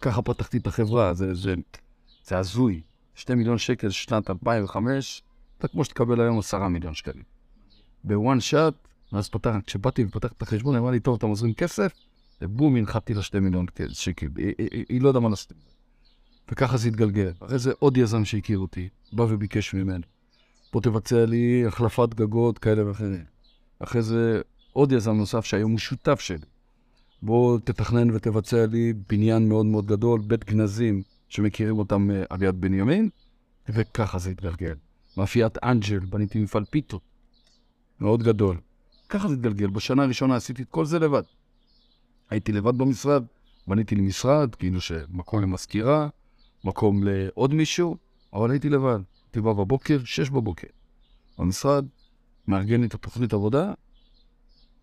ככה 0.00 0.22
פתחתי 0.22 0.58
את 0.58 0.66
החברה, 0.66 1.14
זה, 1.14 1.34
זה, 1.34 1.54
זה 2.24 2.38
הזוי. 2.38 2.82
שתי 3.14 3.34
מיליון 3.34 3.58
שקל 3.58 3.90
שנת 3.90 4.30
2005, 4.30 5.22
אתה 5.58 5.68
כמו 5.68 5.84
שתקבל 5.84 6.20
היום 6.20 6.38
עשרה 6.38 6.68
מיליון 6.68 6.94
שקלים. 6.94 7.37
בוואן 8.08 8.40
שאט, 8.40 8.74
אז 9.12 9.28
פתח, 9.28 9.54
כשבאתי 9.66 10.04
ופתחתי 10.04 10.34
את 10.36 10.42
החשבון, 10.42 10.76
אמרה 10.76 10.90
לי, 10.90 11.00
טוב, 11.00 11.14
אתה 11.14 11.26
מזרים 11.26 11.54
כסף? 11.54 11.92
ובום, 12.42 12.76
הנחתי 12.76 13.14
לה 13.14 13.22
שתי 13.22 13.40
מיליון 13.40 13.66
שקל. 13.88 14.26
היא, 14.36 14.54
היא, 14.58 14.84
היא 14.88 15.00
לא 15.00 15.08
יודעה 15.08 15.22
מה 15.22 15.28
לעשות. 15.28 15.52
וככה 16.50 16.76
זה 16.76 16.88
התגלגל. 16.88 17.32
אחרי 17.40 17.58
זה 17.58 17.72
עוד 17.78 17.96
יזם 17.96 18.24
שהכיר 18.24 18.58
אותי, 18.58 18.88
בא 19.12 19.22
וביקש 19.22 19.74
ממנו. 19.74 20.02
בוא 20.72 20.80
תבצע 20.80 21.26
לי 21.26 21.66
החלפת 21.66 22.14
גגות 22.14 22.58
כאלה 22.58 22.88
ואחרים. 22.88 23.24
אחרי 23.78 24.02
זה 24.02 24.40
עוד 24.72 24.92
יזם 24.92 25.12
נוסף 25.12 25.44
שהיום 25.44 25.70
הוא 25.70 25.78
שותף 25.78 26.20
שלי. 26.20 26.46
בוא 27.22 27.58
תתכנן 27.64 28.10
ותבצע 28.10 28.66
לי 28.66 28.92
בניין 29.08 29.48
מאוד 29.48 29.66
מאוד 29.66 29.86
גדול, 29.86 30.20
בית 30.20 30.44
גנזים, 30.44 31.02
שמכירים 31.28 31.78
אותם 31.78 32.10
אה, 32.10 32.22
על 32.30 32.42
יד 32.42 32.60
בנימין, 32.60 33.08
וככה 33.68 34.18
זה 34.18 34.30
התגלגל. 34.30 34.74
מאפיית 35.16 35.58
אנג'ל, 35.64 35.98
בניתי 35.98 36.38
מפעל 36.38 36.64
פיתות, 36.64 37.02
מאוד 38.00 38.22
גדול. 38.22 38.60
ככה 39.08 39.28
זה 39.28 39.34
התגלגל. 39.34 39.66
בשנה 39.66 40.02
הראשונה 40.02 40.36
עשיתי 40.36 40.62
את 40.62 40.68
כל 40.70 40.84
זה 40.84 40.98
לבד. 40.98 41.22
הייתי 42.30 42.52
לבד 42.52 42.78
במשרד, 42.78 43.24
בניתי 43.66 43.94
לי 43.94 44.02
משרד, 44.02 44.54
כאילו 44.54 44.80
שמקום 44.80 45.42
למזכירה, 45.42 46.08
מקום 46.64 47.04
לעוד 47.04 47.54
מישהו, 47.54 47.96
אבל 48.32 48.50
הייתי 48.50 48.68
לבד. 48.68 48.98
הייתי 49.24 49.40
בא 49.40 49.52
בבוקר, 49.52 49.98
שש 50.04 50.30
בבוקר, 50.30 50.66
במשרד, 51.38 51.84
מארגן 52.48 52.84
את 52.84 52.94
התוכנית 52.94 53.32
עבודה, 53.32 53.72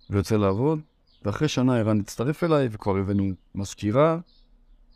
ויוצא 0.09 0.37
לעבוד, 0.37 0.79
ואחרי 1.25 1.47
שנה 1.47 1.77
ערן 1.77 1.99
הצטרף 1.99 2.43
אליי, 2.43 2.67
וכבר 2.71 2.97
הבאנו 2.97 3.31
מזכירה, 3.55 4.19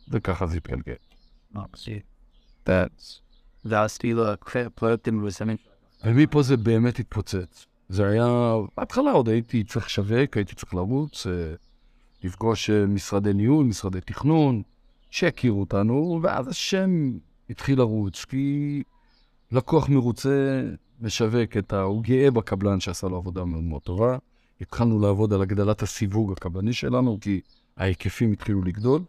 וככה 0.08 0.46
זה 0.46 0.56
התגלגל. 0.56 0.94
ואז 3.64 3.98
כאילו. 3.98 4.22
ומפה 6.04 6.42
זה 6.42 6.56
באמת 6.56 6.98
התפוצץ. 6.98 7.66
זה 7.90 8.08
היה, 8.08 8.54
בהתחלה 8.76 9.12
עוד 9.12 9.28
הייתי 9.28 9.64
צריך 9.64 9.86
לשווק, 9.86 10.36
הייתי 10.36 10.54
צריך 10.54 10.74
לרוץ, 10.74 11.26
אה, 11.26 11.32
לפגוש 12.24 12.70
אה, 12.70 12.86
משרדי 12.86 13.32
ניהול, 13.32 13.66
משרדי 13.66 14.00
תכנון, 14.00 14.62
שהכירו 15.10 15.60
אותנו, 15.60 16.20
ואז 16.22 16.48
השם 16.48 17.18
התחיל 17.50 17.78
לרוץ, 17.78 18.24
כי 18.24 18.82
לקוח 19.52 19.88
מרוצה 19.88 20.62
משווק 21.00 21.56
את 21.56 21.72
ה... 21.72 21.82
הוא 21.82 22.02
גאה 22.02 22.30
בקבלן 22.30 22.80
שעשה 22.80 23.08
לו 23.08 23.16
עבודה 23.16 23.44
מאוד 23.44 23.62
מאוד 23.62 23.82
טובה. 23.82 24.18
התחלנו 24.60 25.00
לעבוד 25.00 25.32
על 25.32 25.42
הגדלת 25.42 25.82
הסיווג 25.82 26.32
הקבלני 26.32 26.72
שלנו, 26.72 27.18
כי 27.20 27.40
ההיקפים 27.76 28.32
התחילו 28.32 28.62
לגדול. 28.62 29.02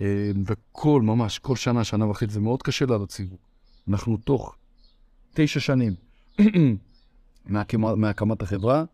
אה, 0.00 0.30
וכל, 0.46 1.02
ממש, 1.02 1.38
כל 1.38 1.56
שנה, 1.56 1.84
שנה 1.84 2.06
וחצי, 2.06 2.32
זה 2.32 2.40
מאוד 2.40 2.62
קשה 2.62 2.86
לעלות 2.86 3.12
סיווג. 3.12 3.38
אנחנו 3.88 4.16
תוך 4.16 4.56
תשע 5.34 5.60
שנים 5.60 5.94
מהקמת, 7.48 7.96
מהקמת 7.96 8.42
החברה, 8.42 8.84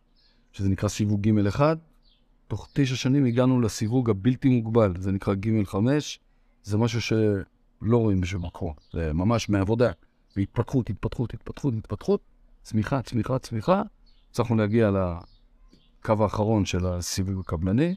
שזה 0.53 0.69
נקרא 0.69 0.89
סיווג 0.89 1.29
ג'1, 1.29 1.61
תוך 2.49 2.69
תשע 2.73 2.97
שנים 2.97 3.25
הגענו 3.25 3.61
לסיווג 3.61 4.11
הבלתי 4.11 4.49
מוגבל, 4.49 4.95
זה 4.99 5.13
נקרא 5.13 5.35
ג'5, 5.35 5.77
זה 6.63 6.79
משהו 6.79 7.01
שלא 7.01 7.97
רואים 7.97 8.21
בשום 8.21 8.45
מקום, 8.45 8.73
זה 8.93 9.13
ממש 9.13 9.49
מעבודה. 9.49 9.91
והתפתחות, 10.37 10.91
התפתחות, 10.91 11.35
התפתחות, 11.35 11.75
התפתחות, 11.75 12.21
צמיחה, 12.63 13.03
צמיחה, 13.03 13.39
צמיחה, 13.39 13.83
הצלחנו 14.31 14.57
להגיע 14.57 14.91
לקו 14.91 16.23
האחרון 16.23 16.65
של 16.65 16.87
הסיווג 16.87 17.41
הקבלני, 17.41 17.95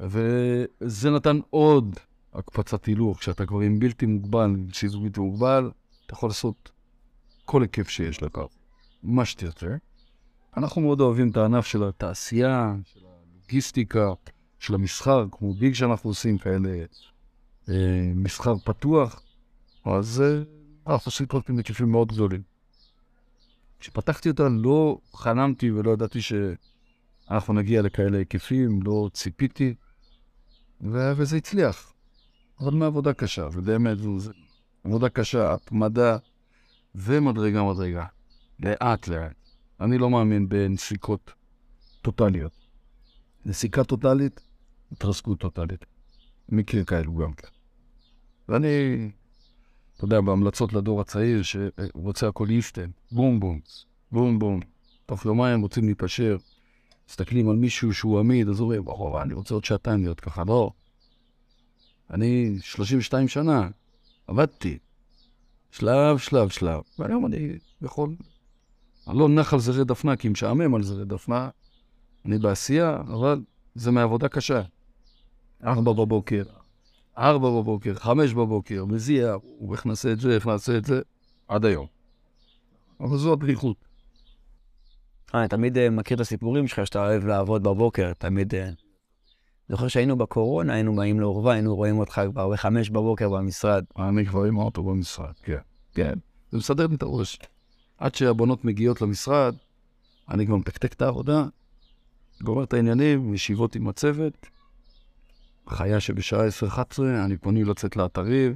וזה 0.00 1.10
נתן 1.10 1.40
עוד 1.50 1.96
הקפצת 2.34 2.84
הילוך, 2.84 3.18
כשאתה 3.18 3.46
כבר 3.46 3.60
עם 3.60 3.78
בלתי 3.78 4.06
מוגבל, 4.06 4.56
סיווג 4.72 5.02
בלתי 5.02 5.20
מוגבל, 5.20 5.70
אתה 6.06 6.14
יכול 6.14 6.28
לעשות 6.28 6.72
כל 7.44 7.62
היקף 7.62 7.88
שיש 7.88 8.22
לך, 8.22 8.38
מה 9.02 9.24
שתרצה. 9.24 9.76
אנחנו 10.56 10.80
מאוד 10.80 11.00
אוהבים 11.00 11.30
את 11.30 11.36
הענף 11.36 11.66
של 11.66 11.84
התעשייה, 11.84 12.74
של 12.84 13.00
הלוגיסטיקה, 13.06 14.12
של 14.58 14.74
המסחר, 14.74 15.26
כמו 15.32 15.54
ביג 15.54 15.74
שאנחנו 15.74 16.10
עושים, 16.10 16.38
כאלה 16.38 16.84
אה, 17.68 18.12
מסחר 18.14 18.54
פתוח, 18.64 19.22
אז 19.84 20.20
אה, 20.20 20.42
אנחנו 20.92 21.08
עושים 21.08 21.26
פרויקטים 21.26 21.56
בהיקפים 21.56 21.90
מאוד 21.90 22.12
גדולים. 22.12 22.42
כשפתחתי 23.80 24.28
אותה 24.28 24.48
לא 24.48 24.98
חלמתי 25.12 25.70
ולא 25.70 25.90
ידעתי 25.90 26.18
שאנחנו 26.22 27.54
נגיע 27.54 27.82
לכאלה 27.82 28.18
היקפים, 28.18 28.82
לא 28.82 29.10
ציפיתי, 29.12 29.74
ו- 30.80 31.12
וזה 31.16 31.36
הצליח. 31.36 31.92
אבל 32.60 32.74
מעבודה 32.74 33.12
קשה, 33.12 33.48
ובאמת, 33.52 33.98
עבודה 34.84 35.08
קשה, 35.08 35.54
התמדה 35.54 36.16
ומדרגה 36.94 37.62
מדרגה, 37.62 38.04
לאט 38.60 39.08
לאט. 39.08 39.36
אני 39.80 39.98
לא 39.98 40.10
מאמין 40.10 40.48
בנסיקות 40.48 41.32
טוטליות. 42.02 42.52
נסיקה 43.44 43.84
טוטלית, 43.84 44.40
התרסקות 44.92 45.40
טוטלית. 45.40 45.84
מכיר 46.48 46.84
כאלו 46.84 47.16
גם 47.16 47.32
כן. 47.32 47.48
ואני, 48.48 48.66
אתה 49.96 50.04
יודע, 50.04 50.20
בהמלצות 50.20 50.72
לדור 50.72 51.00
הצעיר 51.00 51.42
שרוצה 51.42 52.28
הכל 52.28 52.48
אינסטנט, 52.50 52.94
בום 53.12 53.40
בום, 53.40 53.60
בום 54.12 54.38
בום. 54.38 54.60
תוך 55.06 55.24
יומיים 55.24 55.60
רוצים 55.60 55.88
להתפשר, 55.88 56.36
מסתכלים 57.08 57.48
על 57.48 57.56
מישהו 57.56 57.94
שהוא 57.94 58.18
עמיד, 58.18 58.48
אז 58.48 58.60
אומרים, 58.60 58.82
וואו, 58.86 59.22
אני 59.22 59.34
רוצה 59.34 59.54
עוד 59.54 59.64
שעתיים 59.64 60.02
להיות 60.02 60.20
ככה. 60.20 60.42
לא. 60.46 60.70
אני 62.10 62.56
32 62.60 63.28
שנה, 63.28 63.68
עבדתי, 64.26 64.78
שלב, 65.70 66.18
שלב, 66.18 66.48
שלב. 66.48 66.80
והיום 66.98 67.26
אני 67.26 67.58
יכול... 67.82 68.16
אני 69.08 69.18
לא 69.18 69.28
נח 69.28 69.52
על 69.52 69.60
זרי 69.60 69.84
דפנה, 69.84 70.16
כי 70.16 70.28
משעמם 70.28 70.74
על 70.74 70.82
זרי 70.82 71.04
דפנה. 71.04 71.48
אני 72.24 72.38
בעשייה, 72.38 72.96
אבל 73.00 73.40
זה 73.74 73.90
מעבודה 73.90 74.28
קשה. 74.28 74.62
ארבע 75.64 75.92
בבוקר, 75.92 76.42
ארבע 77.18 77.50
בבוקר, 77.50 77.94
חמש 77.94 78.32
בבוקר, 78.32 78.84
מזיע, 78.84 79.36
איך 79.72 79.86
נעשה 79.86 80.12
את 80.12 80.20
זה, 80.20 80.34
איך 80.34 80.46
נעשה 80.46 80.76
את 80.76 80.84
זה, 80.84 81.00
עד 81.48 81.64
היום. 81.64 81.86
אבל 83.00 83.16
זו 83.16 83.32
הדריכות. 83.32 83.76
אה, 85.34 85.40
אני 85.40 85.48
תמיד 85.48 85.78
אה, 85.78 85.90
מכיר 85.90 86.14
את 86.14 86.20
הסיפורים 86.20 86.68
שלך, 86.68 86.86
שאתה 86.86 87.06
אוהב 87.06 87.26
לעבוד 87.26 87.62
בבוקר, 87.62 88.12
תמיד... 88.18 88.54
אה, 88.54 88.70
זוכר 89.68 89.88
שהיינו 89.88 90.16
בקורונה, 90.16 90.74
היינו 90.74 90.96
באים 90.96 91.20
לאורווה, 91.20 91.52
היינו 91.52 91.76
רואים 91.76 91.98
אותך 91.98 92.20
כבר 92.32 92.48
בחמש 92.48 92.90
בבוקר 92.90 93.28
במשרד. 93.28 93.84
אני 93.98 94.26
כבר 94.26 94.44
עם 94.44 94.58
האוטו 94.58 94.82
במשרד, 94.82 95.32
כן. 95.42 95.58
כן, 95.94 96.14
זה 96.50 96.58
מסדר 96.58 96.86
לי 96.86 96.94
את 96.94 97.02
הראש. 97.02 97.38
עד 97.98 98.14
שהבנות 98.14 98.64
מגיעות 98.64 99.02
למשרד, 99.02 99.54
אני 100.28 100.46
כבר 100.46 100.56
מתקתק 100.56 100.92
את 100.92 101.02
העבודה, 101.02 101.44
גומר 102.42 102.64
את 102.64 102.72
העניינים, 102.72 103.34
ישיבות 103.34 103.74
עם 103.74 103.88
הצוות, 103.88 104.46
חיה 105.68 106.00
שבשעה 106.00 106.40
10-11 106.62 107.00
אני 107.24 107.36
פנוי 107.36 107.64
לצאת 107.64 107.96
לאתרים, 107.96 108.54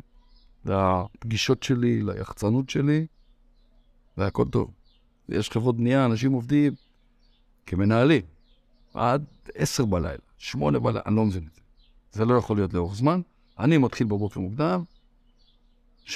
לפגישות 0.64 1.62
שלי, 1.62 2.02
ליחצנות 2.02 2.70
שלי, 2.70 3.06
והכל 4.16 4.44
טוב. 4.50 4.70
יש 5.28 5.50
חברות 5.50 5.76
בנייה, 5.76 6.04
אנשים 6.04 6.32
עובדים 6.32 6.73
כמנהלים 7.66 8.23
עד 8.94 9.25
10 9.54 9.85
בלילה, 9.85 10.18
8 10.38 10.78
בלילה, 10.78 11.00
אני 11.06 11.16
לא 11.16 11.25
מבין 11.25 11.47
את 11.50 11.54
זה. 11.54 11.61
זה 12.12 12.25
לא 12.25 12.35
יכול 12.35 12.56
להיות 12.56 12.75
לאורך 12.75 12.94
זמן. 12.94 13.20
אני 13.59 13.78
מתחיל 13.78 14.06
בבוקר 14.06 14.40
מוקדם, 14.40 14.82
3-4, 16.06 16.11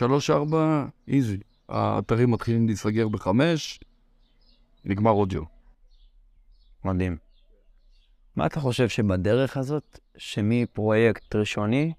איזי. 1.09 1.39
האתרים 1.75 2.31
מתחילים 2.31 2.67
להיסגר 2.67 3.09
ב-5, 3.09 3.29
נגמר 4.85 5.11
עוד 5.11 5.33
יום. 5.33 5.45
מדהים. 6.85 7.17
מה 8.37 8.47
אתה 8.47 8.61
חושב 8.61 8.89
שבדרך 8.89 9.57
הזאת, 9.57 9.99
שמפרויקט 10.17 11.35
ראשוני, 11.35 11.93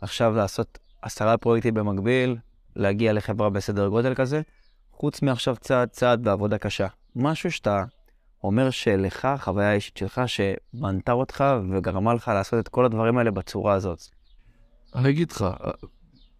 עכשיו 0.00 0.34
לעשות 0.34 0.78
עשרה 1.02 1.38
פרויקטים 1.38 1.74
במקביל, 1.74 2.36
להגיע 2.76 3.12
לחברה 3.12 3.50
בסדר 3.50 3.88
גודל 3.88 4.14
כזה, 4.14 4.42
חוץ 4.90 5.22
מעכשיו 5.22 5.56
צעד 5.56 5.88
צעד 5.88 6.24
בעבודה 6.24 6.58
קשה. 6.58 6.86
משהו 7.16 7.52
שאתה 7.52 7.84
אומר 8.44 8.70
שלך, 8.70 9.28
חוויה 9.40 9.72
אישית 9.72 9.96
שלך, 9.96 10.20
שבנתה 10.26 11.12
אותך 11.12 11.44
וגרמה 11.72 12.14
לך 12.14 12.28
לעשות 12.28 12.60
את 12.60 12.68
כל 12.68 12.84
הדברים 12.84 13.18
האלה 13.18 13.30
בצורה 13.30 13.74
הזאת. 13.74 14.00
אני 14.94 15.10
אגיד 15.10 15.30
לך, 15.30 15.46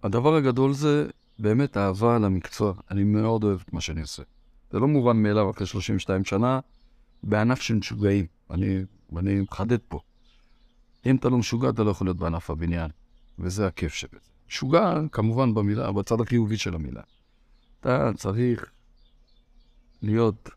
הדבר 0.03 0.35
הגדול 0.35 0.73
זה 0.73 1.07
באמת 1.39 1.77
אהבה 1.77 2.19
למקצוע. 2.19 2.73
אני 2.91 3.05
מאוד 3.05 3.45
אוהב 3.45 3.61
את 3.61 3.73
מה 3.73 3.81
שאני 3.81 4.01
עושה. 4.01 4.23
זה 4.71 4.79
לא 4.79 4.89
מובן 4.89 5.23
מאליו 5.23 5.51
אחרי 5.51 5.67
32 5.67 6.25
שנה, 6.25 6.61
בענף 7.23 7.61
של 7.61 7.75
משוגעים. 7.75 8.27
אני, 8.51 8.79
אני 9.17 9.41
מחדד 9.41 9.79
פה. 9.89 10.01
אם 11.07 11.17
אתה 11.17 11.29
לא 11.29 11.39
משוגע, 11.39 11.69
אתה 11.69 11.83
לא 11.83 11.91
יכול 11.91 12.07
להיות 12.07 12.17
בענף 12.17 12.51
הבניין, 12.51 12.91
וזה 13.39 13.67
הכיף 13.67 13.95
שבזה. 13.95 14.31
משוגע, 14.49 14.95
כמובן, 15.13 15.55
במילה, 15.55 15.93
בצד 15.93 16.21
החיובי 16.21 16.57
של 16.57 16.75
המילה. 16.75 17.03
אתה 17.81 18.11
צריך 18.17 18.71
להיות 20.03 20.51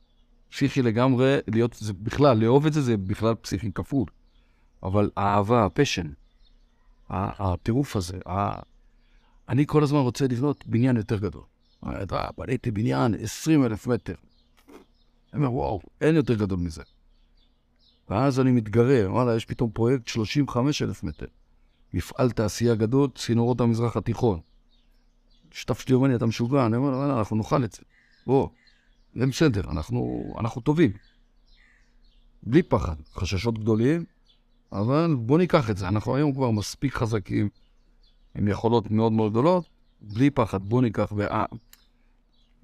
פסיכי 0.49 0.81
לגמרי, 0.81 1.37
להיות, 1.47 1.73
זה 1.73 1.93
בכלל, 1.93 2.37
לאהוב 2.37 2.65
את 2.65 2.73
זה, 2.73 2.81
זה 2.81 2.97
בכלל 2.97 3.35
פסיכי 3.35 3.71
כפול. 3.71 4.05
אבל 4.83 5.11
האהבה, 5.17 5.65
הפשן, 5.65 6.07
הטירוף 7.09 7.95
הזה, 7.95 8.19
אני 9.49 9.67
כל 9.67 9.83
הזמן 9.83 9.99
רוצה 9.99 10.25
לבנות 10.27 10.67
בניין 10.67 10.97
יותר 10.97 11.17
גדול. 11.17 11.43
בניתי 12.37 12.71
בניין 12.71 13.15
20 13.21 13.65
אלף 13.65 13.87
מטר. 13.87 14.15
אני 15.33 15.45
אומר, 15.45 15.53
וואו, 15.53 15.81
אין 16.01 16.15
יותר 16.15 16.33
גדול 16.33 16.59
מזה. 16.59 16.83
ואז 18.09 18.39
אני 18.39 18.51
מתגרה, 18.51 19.11
וואלה, 19.11 19.35
יש 19.35 19.45
פתאום 19.45 19.71
פרויקט 19.71 20.07
35 20.07 20.81
אלף 20.81 21.03
מטר. 21.03 21.25
מפעל 21.93 22.31
תעשייה 22.31 22.75
גדול, 22.75 23.09
צינורות 23.15 23.61
המזרח 23.61 23.97
התיכון. 23.97 24.39
שותף 25.51 25.79
שלי 25.79 25.95
אומר 25.95 26.07
לי, 26.07 26.15
אתה 26.15 26.25
משוגע? 26.25 26.65
אני 26.65 26.77
אומר, 26.77 26.89
וואלה, 26.89 27.19
אנחנו 27.19 27.35
נאכל 27.35 27.63
את 27.63 27.71
זה. 27.71 27.81
בוא, 28.27 28.49
זה 29.15 29.25
בסדר, 29.27 29.61
אנחנו, 29.71 30.33
אנחנו 30.39 30.61
טובים. 30.61 30.91
בלי 32.43 32.63
פחד, 32.63 32.95
חששות 33.13 33.59
גדולים, 33.59 34.05
אבל 34.71 35.15
בוא 35.19 35.37
ניקח 35.37 35.69
את 35.69 35.77
זה. 35.77 35.87
אנחנו 35.87 36.15
היום 36.15 36.33
כבר 36.33 36.51
מספיק 36.51 36.93
חזקים, 36.93 37.49
עם 38.35 38.47
יכולות 38.47 38.91
מאוד 38.91 39.11
מאוד 39.11 39.31
גדולות, 39.31 39.65
בלי 40.01 40.29
פחד, 40.29 40.63
בוא 40.63 40.81
ניקח. 40.81 41.13
וה... 41.15 41.45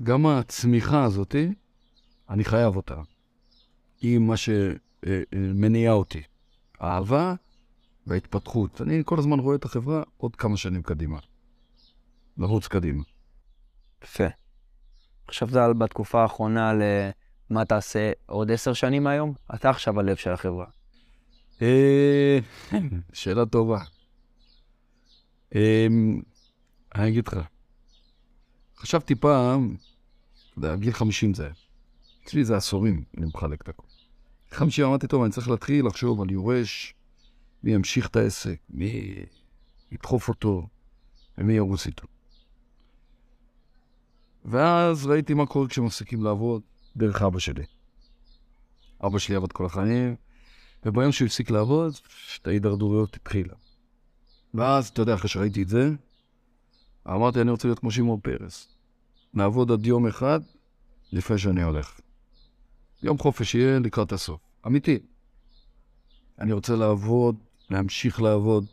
גם 0.04 0.25
הצמיחה 0.25 1.04
הזאת, 1.04 1.36
אני 2.30 2.43
חייב 2.43 2.75
אותה. 2.75 2.95
היא 4.01 4.19
מה 4.19 4.34
שמניע 4.38 5.91
אותי. 5.91 6.21
האהבה 6.80 7.34
וההתפתחות. 8.08 8.82
אני 8.82 9.01
כל 9.06 9.19
הזמן 9.19 9.39
רואה 9.39 9.56
את 9.56 9.65
החברה 9.65 10.04
עוד 10.17 10.36
כמה 10.36 10.58
שנים 10.58 10.82
קדימה. 10.82 11.19
לרוץ 12.38 12.67
קדימה. 12.67 13.04
יפה. 14.04 14.28
חשבת 15.30 15.56
על 15.56 15.73
בתקופה 15.73 16.21
האחרונה 16.21 16.73
למה 17.49 17.65
תעשה 17.65 18.12
עוד 18.25 18.51
עשר 18.51 18.73
שנים 18.73 19.04
מהיום? 19.04 19.34
אתה 19.56 19.69
עכשיו 19.69 19.99
הלב 19.99 20.15
של 20.15 20.32
החברה. 20.32 20.65
אה, 21.62 22.39
שאלה 23.13 23.45
טובה. 23.45 23.80
אמ, 25.55 26.21
אני 26.95 27.09
אגיד 27.09 27.27
לך, 27.27 27.37
חשבתי 28.77 29.15
פעם, 29.15 29.75
אתה 30.49 30.57
יודע, 30.57 30.75
גיל 30.75 30.93
50 30.93 31.33
זה, 31.33 31.49
אצלי 32.23 32.45
זה 32.45 32.57
עשורים, 32.57 33.03
אני 33.17 33.25
מחלק 33.25 33.61
את 33.61 33.69
הכול. 33.69 33.85
50 34.51 34.85
אמרתי, 34.85 35.07
טוב, 35.07 35.23
אני 35.23 35.31
צריך 35.31 35.49
להתחיל 35.49 35.85
לחשוב 35.85 36.21
על 36.21 36.31
יורש, 36.31 36.93
מי 37.63 37.73
ימשיך 37.73 38.07
את 38.07 38.15
העסק, 38.15 38.59
מי 38.69 39.15
ידחוף 39.91 40.29
אותו, 40.29 40.67
ומי 41.37 41.53
ירוץ 41.53 41.85
איתו. 41.85 42.07
ואז 44.45 45.05
ראיתי 45.05 45.33
מה 45.33 45.45
קורה 45.45 45.67
כשמפסיקים 45.67 46.23
לעבוד 46.23 46.61
דרך 46.95 47.21
אבא 47.21 47.39
שלי. 47.39 47.65
אבא 49.05 49.19
שלי 49.19 49.35
עבד 49.35 49.51
כל 49.51 49.65
החיים, 49.65 50.15
וביום 50.85 51.11
שהוא 51.11 51.25
הפסיק 51.25 51.51
לעבוד, 51.51 51.93
ההידרדרויות 52.45 53.15
התחילה. 53.15 53.53
ואז, 54.57 54.87
אתה 54.87 55.01
יודע, 55.01 55.13
אחרי 55.13 55.29
שראיתי 55.29 55.61
את 55.61 55.69
זה, 55.69 55.91
אמרתי, 57.07 57.41
אני 57.41 57.51
רוצה 57.51 57.67
להיות 57.67 57.79
כמו 57.79 57.91
שמעון 57.91 58.19
פרס. 58.19 58.67
נעבוד 59.33 59.71
עד 59.71 59.85
יום 59.85 60.07
אחד 60.07 60.39
לפני 61.11 61.37
שאני 61.37 61.63
הולך. 61.63 61.99
יום 63.03 63.17
חופש 63.17 63.55
יהיה 63.55 63.79
לקראת 63.79 64.11
הסוף. 64.11 64.41
אמיתי. 64.67 64.99
אני 66.39 66.53
רוצה 66.53 66.75
לעבוד, 66.75 67.35
להמשיך 67.69 68.21
לעבוד, 68.21 68.65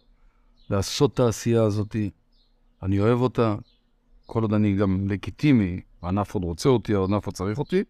לעשות 0.71 1.15
את 1.15 1.21
העשייה 1.21 1.63
הזאת. 1.63 1.97
אני 2.83 3.01
אוהב 3.01 3.21
אותה. 3.21 3.57
כל 4.27 4.43
עוד 4.43 4.53
אני 4.55 4.77
גם 4.77 5.09
לגיטימי, 5.09 5.81
הענף 6.03 6.35
עוד 6.35 6.45
רוצה 6.45 6.69
אותי, 6.69 6.95
הענף 6.95 7.27
עוד 7.27 7.35
צריך 7.35 7.59
אותי. 7.59 7.83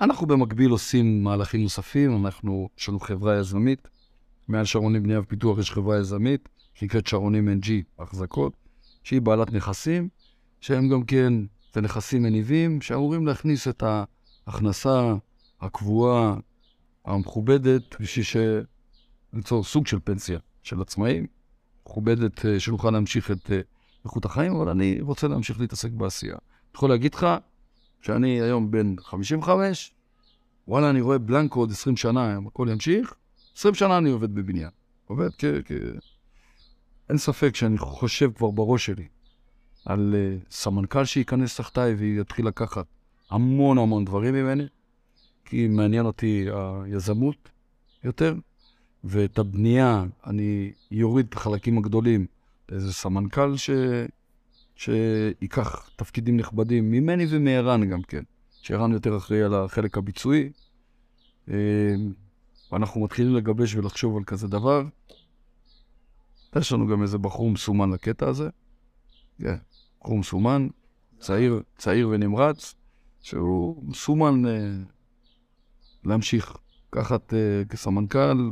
אנחנו 0.00 0.26
במקביל 0.26 0.70
עושים 0.70 1.24
מהלכים 1.24 1.62
נוספים, 1.62 2.24
אנחנו, 2.26 2.68
יש 2.78 2.88
לנו 2.88 3.00
חברה 3.00 3.38
יזמית. 3.38 3.88
מעל 4.48 4.64
שרונים 4.64 5.02
בנייה 5.02 5.20
ופיתוח 5.20 5.58
יש 5.58 5.70
חברה 5.70 5.98
יזמית. 5.98 6.48
שנקראת 6.78 7.06
שרונים 7.06 7.48
NG, 7.48 7.68
החזקות, 7.98 8.52
שהיא 9.02 9.20
בעלת 9.20 9.52
נכסים, 9.52 10.08
שהם 10.60 10.88
גם 10.88 11.04
כן 11.04 11.32
זה 11.74 11.80
נכסים 11.80 12.22
מניבים 12.22 12.80
שאמורים 12.80 13.26
להכניס 13.26 13.68
את 13.68 13.82
ההכנסה 14.46 15.14
הקבועה, 15.60 16.36
המכובדת, 17.04 18.00
בשביל 18.00 18.24
ש... 18.24 18.36
ליצור 19.32 19.64
סוג 19.64 19.86
של 19.86 19.98
פנסיה 20.04 20.38
של 20.62 20.80
עצמאים, 20.80 21.26
מכובדת, 21.86 22.46
אה, 22.46 22.60
שנוכל 22.60 22.90
להמשיך 22.90 23.30
את 23.30 23.50
אה, 23.50 23.60
איכות 24.04 24.24
החיים, 24.24 24.56
אבל 24.56 24.68
אני 24.68 25.00
רוצה 25.00 25.28
להמשיך 25.28 25.60
להתעסק 25.60 25.90
בעשייה. 25.90 26.32
אני 26.32 26.70
יכול 26.74 26.90
להגיד 26.90 27.14
לך 27.14 27.26
שאני 28.00 28.40
היום 28.42 28.70
בן 28.70 28.94
55, 28.98 29.94
וואלה, 30.68 30.90
אני 30.90 31.00
רואה 31.00 31.18
בלנקו 31.18 31.60
עוד 31.60 31.70
20 31.70 31.96
שנה, 31.96 32.38
הכל 32.46 32.68
ימשיך, 32.70 33.14
20 33.56 33.74
שנה 33.74 33.98
אני 33.98 34.10
עובד 34.10 34.34
בבניין. 34.34 34.70
עובד 35.06 35.30
כ... 35.38 35.44
כ... 35.64 35.72
אין 37.08 37.18
ספק 37.18 37.56
שאני 37.56 37.78
חושב 37.78 38.30
כבר 38.32 38.50
בראש 38.50 38.86
שלי 38.86 39.08
על 39.84 40.14
uh, 40.14 40.46
סמנכ"ל 40.54 41.04
שייכנס 41.04 41.56
תחתיי 41.56 41.94
ויתחיל 41.94 42.46
לקחת 42.46 42.86
המון 43.30 43.78
המון 43.78 44.04
דברים 44.04 44.34
ממני, 44.34 44.66
כי 45.44 45.68
מעניין 45.68 46.06
אותי 46.06 46.46
היזמות 46.84 47.48
יותר, 48.04 48.34
ואת 49.04 49.38
הבנייה 49.38 50.04
אני 50.26 50.72
יוריד 50.90 51.26
את 51.28 51.34
החלקים 51.34 51.78
הגדולים 51.78 52.26
לאיזה 52.68 52.92
סמנכ"ל 52.92 53.56
ש... 53.56 53.70
שייקח 54.76 55.90
תפקידים 55.96 56.36
נכבדים 56.36 56.90
ממני 56.90 57.26
ומערן 57.30 57.90
גם 57.90 58.02
כן, 58.02 58.22
שערן 58.62 58.92
יותר 58.92 59.16
אחראי 59.16 59.42
על 59.42 59.54
החלק 59.54 59.98
הביצועי. 59.98 60.50
ואנחנו 62.72 63.00
מתחילים 63.00 63.34
לגבש 63.34 63.74
ולחשוב 63.74 64.16
על 64.16 64.24
כזה 64.24 64.48
דבר. 64.48 64.84
יש 66.58 66.72
לנו 66.72 66.86
גם 66.86 67.02
איזה 67.02 67.18
בחור 67.18 67.50
מסומן 67.50 67.90
לקטע 67.90 68.28
הזה. 68.28 68.48
כן, 69.38 69.56
בחור 70.00 70.18
מסומן, 70.18 70.68
צעיר, 71.18 71.62
צעיר 71.78 72.08
ונמרץ, 72.08 72.74
שהוא 73.20 73.84
מסומן 73.88 74.46
אה, 74.46 74.70
להמשיך 76.04 76.56
לקחת 76.88 77.34
אה, 77.34 77.62
כסמנכ"ל 77.68 78.50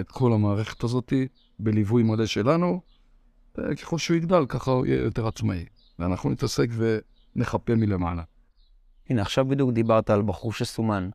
את 0.00 0.10
כל 0.10 0.32
המערכת 0.32 0.84
הזאת 0.84 1.12
בליווי 1.58 2.02
מלא 2.02 2.26
שלנו. 2.26 2.80
ככל 3.82 3.98
שהוא 3.98 4.16
יגדל, 4.16 4.46
ככה 4.48 4.70
הוא 4.70 4.86
יהיה 4.86 5.02
יותר 5.02 5.26
עצמאי. 5.26 5.64
ואנחנו 5.98 6.30
נתעסק 6.30 6.68
ונחפה 7.36 7.74
מלמעלה. 7.74 8.22
הנה, 9.10 9.22
עכשיו 9.22 9.44
בדיוק 9.44 9.70
דיברת 9.70 10.10
על 10.10 10.22
בחור 10.22 10.52
שסומן. 10.52 11.10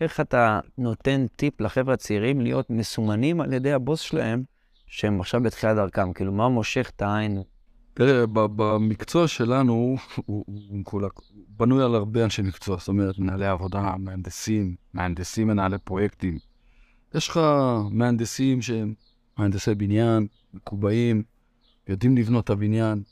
איך 0.00 0.20
אתה 0.20 0.60
נותן 0.78 1.26
טיפ 1.36 1.60
לחבר'ה 1.60 1.94
הצעירים 1.94 2.40
להיות 2.40 2.70
מסומנים 2.70 3.40
על 3.40 3.52
ידי 3.52 3.72
הבוס 3.72 4.00
שלהם, 4.00 4.42
שהם 4.86 5.20
עכשיו 5.20 5.42
בתחילת 5.42 5.76
דרכם? 5.76 6.12
כאילו, 6.12 6.32
מה 6.32 6.48
מושך 6.48 6.92
את 6.96 7.02
העין? 7.02 7.42
תראה, 7.94 8.26
במקצוע 8.32 9.28
שלנו, 9.28 9.96
הוא, 10.26 10.44
כולה, 10.84 11.08
בנוי 11.48 11.84
על 11.84 11.94
הרבה 11.94 12.24
אנשי 12.24 12.42
מקצוע, 12.42 12.76
זאת 12.78 12.88
אומרת, 12.88 13.18
מנהלי 13.18 13.46
עבודה, 13.46 13.94
מהנדסים, 13.98 14.74
מהנדסים, 14.94 15.46
מנהלי 15.46 15.78
פרויקטים. 15.78 16.38
יש 17.14 17.28
לך 17.28 17.40
מהנדסים 17.90 18.62
שהם 18.62 18.94
מהנדסי 19.38 19.74
בניין, 19.74 20.26
מקובעים, 20.54 21.22
יודעים 21.88 22.16
לבנות 22.16 22.44
את 22.44 22.50
הבניין. 22.50 23.02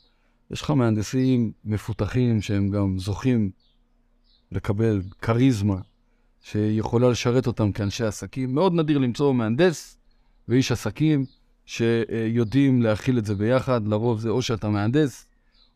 יש 0.51 0.61
לך 0.61 0.71
מהנדסים 0.71 1.51
מפותחים 1.65 2.41
שהם 2.41 2.69
גם 2.69 2.99
זוכים 2.99 3.51
לקבל 4.51 5.01
כריזמה 5.21 5.77
שיכולה 6.41 7.09
לשרת 7.09 7.47
אותם 7.47 7.71
כאנשי 7.71 8.03
עסקים. 8.03 8.55
מאוד 8.55 8.73
נדיר 8.73 8.97
למצוא 8.97 9.33
מהנדס 9.33 9.97
ואיש 10.47 10.71
עסקים 10.71 11.25
שיודעים 11.65 12.81
להכיל 12.81 13.17
את 13.17 13.25
זה 13.25 13.35
ביחד. 13.35 13.87
לרוב 13.87 14.19
זה 14.19 14.29
או 14.29 14.41
שאתה 14.41 14.69
מהנדס 14.69 15.27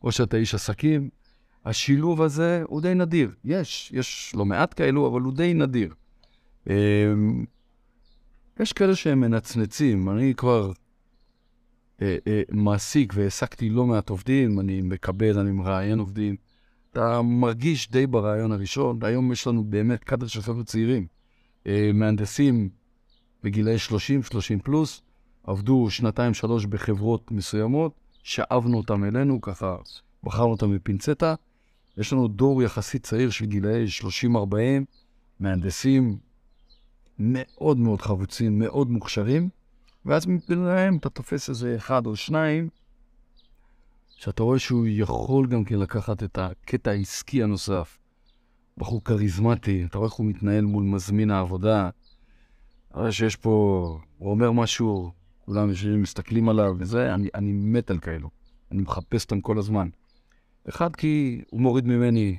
או 0.02 0.12
שאתה 0.12 0.36
איש 0.36 0.54
עסקים. 0.54 1.08
השילוב 1.64 2.22
הזה 2.22 2.62
הוא 2.66 2.80
די 2.80 2.94
נדיר. 2.94 3.30
יש, 3.44 3.92
יש 3.94 4.32
לא 4.36 4.44
מעט 4.44 4.74
כאלו, 4.76 5.06
אבל 5.06 5.20
הוא 5.20 5.32
די 5.32 5.54
נדיר. 5.54 5.94
אמ, 6.70 7.44
יש 8.60 8.72
כאלה 8.72 8.94
שהם 8.94 9.20
מנצנצים. 9.20 10.10
אני 10.10 10.34
כבר 10.34 10.72
אה, 12.02 12.16
אה, 12.26 12.42
מעסיק 12.50 13.12
והעסקתי 13.16 13.70
לא 13.70 13.86
מעט 13.86 14.10
עובדים, 14.10 14.60
אני 14.60 14.80
מקבל, 14.82 15.38
אני 15.38 15.52
מראיין 15.52 15.98
עובדים. 15.98 16.36
אתה 16.92 17.22
מרגיש 17.22 17.90
די 17.90 18.06
ברעיון 18.06 18.52
הראשון, 18.52 18.98
היום 19.02 19.32
יש 19.32 19.46
לנו 19.46 19.64
באמת 19.64 20.04
קאדר 20.04 20.26
של 20.26 20.42
חבר'ה 20.42 20.64
צעירים. 20.64 21.06
אה, 21.66 21.90
מהנדסים 21.94 22.68
בגילאי 23.42 23.78
30, 23.78 24.22
30 24.22 24.58
פלוס, 24.58 25.02
עבדו 25.44 25.90
שנתיים-שלוש 25.90 26.66
בחברות 26.66 27.30
מסוימות, 27.30 27.92
שאבנו 28.22 28.76
אותם 28.76 29.04
אלינו, 29.04 29.40
ככה 29.40 29.76
בחרנו 30.24 30.50
אותם 30.50 30.74
בפינצטה. 30.74 31.34
יש 31.96 32.12
לנו 32.12 32.28
דור 32.28 32.62
יחסית 32.62 33.02
צעיר 33.02 33.30
של 33.30 33.44
גילאי 33.44 33.84
30-40, 34.32 34.34
מהנדסים 35.40 36.18
מאוד 37.18 37.78
מאוד 37.78 38.02
חרוצים, 38.02 38.58
מאוד 38.58 38.90
מוכשרים, 38.90 39.48
ואז 40.06 40.26
מבינם 40.26 40.96
אתה 40.96 41.10
תופס 41.10 41.48
איזה 41.48 41.76
אחד 41.76 42.06
או 42.06 42.16
שניים, 42.16 42.68
שאתה 44.16 44.42
רואה 44.42 44.58
שהוא 44.58 44.86
יכול 44.88 45.46
גם 45.46 45.64
כן 45.64 45.78
לקחת 45.78 46.22
את 46.22 46.38
הקטע 46.38 46.90
העסקי 46.90 47.42
הנוסף. 47.42 47.98
בחור 48.76 49.04
כריזמטי, 49.04 49.84
אתה 49.84 49.98
רואה 49.98 50.08
איך 50.08 50.14
הוא 50.14 50.26
מתנהל 50.26 50.64
מול 50.64 50.84
מזמין 50.84 51.30
העבודה. 51.30 51.90
רואה 52.94 53.12
שיש 53.12 53.36
פה, 53.36 53.98
הוא 54.18 54.30
אומר 54.30 54.52
משהו, 54.52 55.10
כולם 55.50 55.68
יושבים, 55.68 56.02
מסתכלים 56.02 56.48
עליו 56.48 56.74
וזה, 56.78 57.14
אני, 57.14 57.28
אני 57.34 57.52
מת 57.52 57.90
על 57.90 57.98
כאלו. 57.98 58.30
אני 58.72 58.82
מחפש 58.82 59.24
אותם 59.24 59.40
כל 59.40 59.58
הזמן. 59.58 59.88
אחד, 60.68 60.96
כי 60.96 61.42
הוא 61.50 61.60
מוריד 61.60 61.86
ממני 61.86 62.38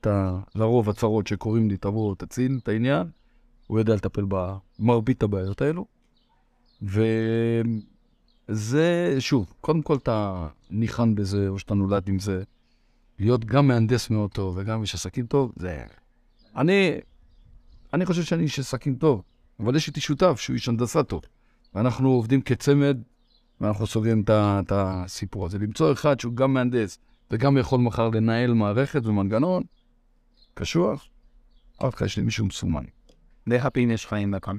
את 0.00 0.06
ה... 0.06 0.40
לרוב 0.54 0.90
הצרות 0.90 1.26
שקוראים 1.26 1.68
לי, 1.70 1.76
תבוא, 1.76 2.14
תציל 2.14 2.58
את 2.62 2.68
העניין. 2.68 3.06
הוא 3.66 3.78
יודע 3.78 3.94
לטפל 3.94 4.24
במרבית 4.28 5.22
הבעיות 5.22 5.62
האלו. 5.62 5.86
וזה, 8.48 9.16
שוב, 9.18 9.54
קודם 9.60 9.82
כל 9.82 9.96
אתה 9.96 10.48
ניחן 10.70 11.14
בזה, 11.14 11.48
או 11.48 11.58
שאתה 11.58 11.74
נולד 11.74 12.08
עם 12.08 12.18
זה. 12.18 12.42
להיות 13.18 13.44
גם 13.44 13.68
מהנדס 13.68 14.10
מאוד 14.10 14.30
טוב 14.30 14.54
וגם 14.58 14.82
איש 14.82 14.94
עסקים 14.94 15.26
טוב, 15.26 15.52
זה... 15.56 15.84
אני, 16.56 16.90
אני 17.92 18.06
חושב 18.06 18.22
שאני 18.22 18.42
איש 18.42 18.58
עסקים 18.58 18.94
טוב, 18.94 19.22
אבל 19.60 19.76
יש 19.76 19.88
איתי 19.88 20.00
שותף 20.00 20.40
שהוא 20.40 20.54
איש 20.54 20.68
הנדסה 20.68 21.02
טוב. 21.02 21.22
ואנחנו 21.74 22.08
עובדים 22.08 22.40
כצמד, 22.40 22.98
ואנחנו 23.60 23.86
סוגרים 23.86 24.24
את 24.28 24.72
הסיפור 24.72 25.46
הזה. 25.46 25.58
למצוא 25.58 25.92
אחד 25.92 26.20
שהוא 26.20 26.34
גם 26.34 26.54
מהנדס 26.54 26.98
וגם 27.30 27.58
יכול 27.58 27.80
מחר 27.80 28.08
לנהל 28.08 28.54
מערכת 28.54 29.06
ומנגנון, 29.06 29.62
קשוח, 30.54 31.08
אמרתי 31.82 31.96
לך, 31.96 32.02
יש 32.02 32.16
לי 32.16 32.22
מישהו 32.22 32.46
מסומן. 32.46 32.84
די 33.48 33.58
הפין 33.58 33.90
יש 33.90 34.06
חיים 34.06 34.30
בכאן. 34.30 34.58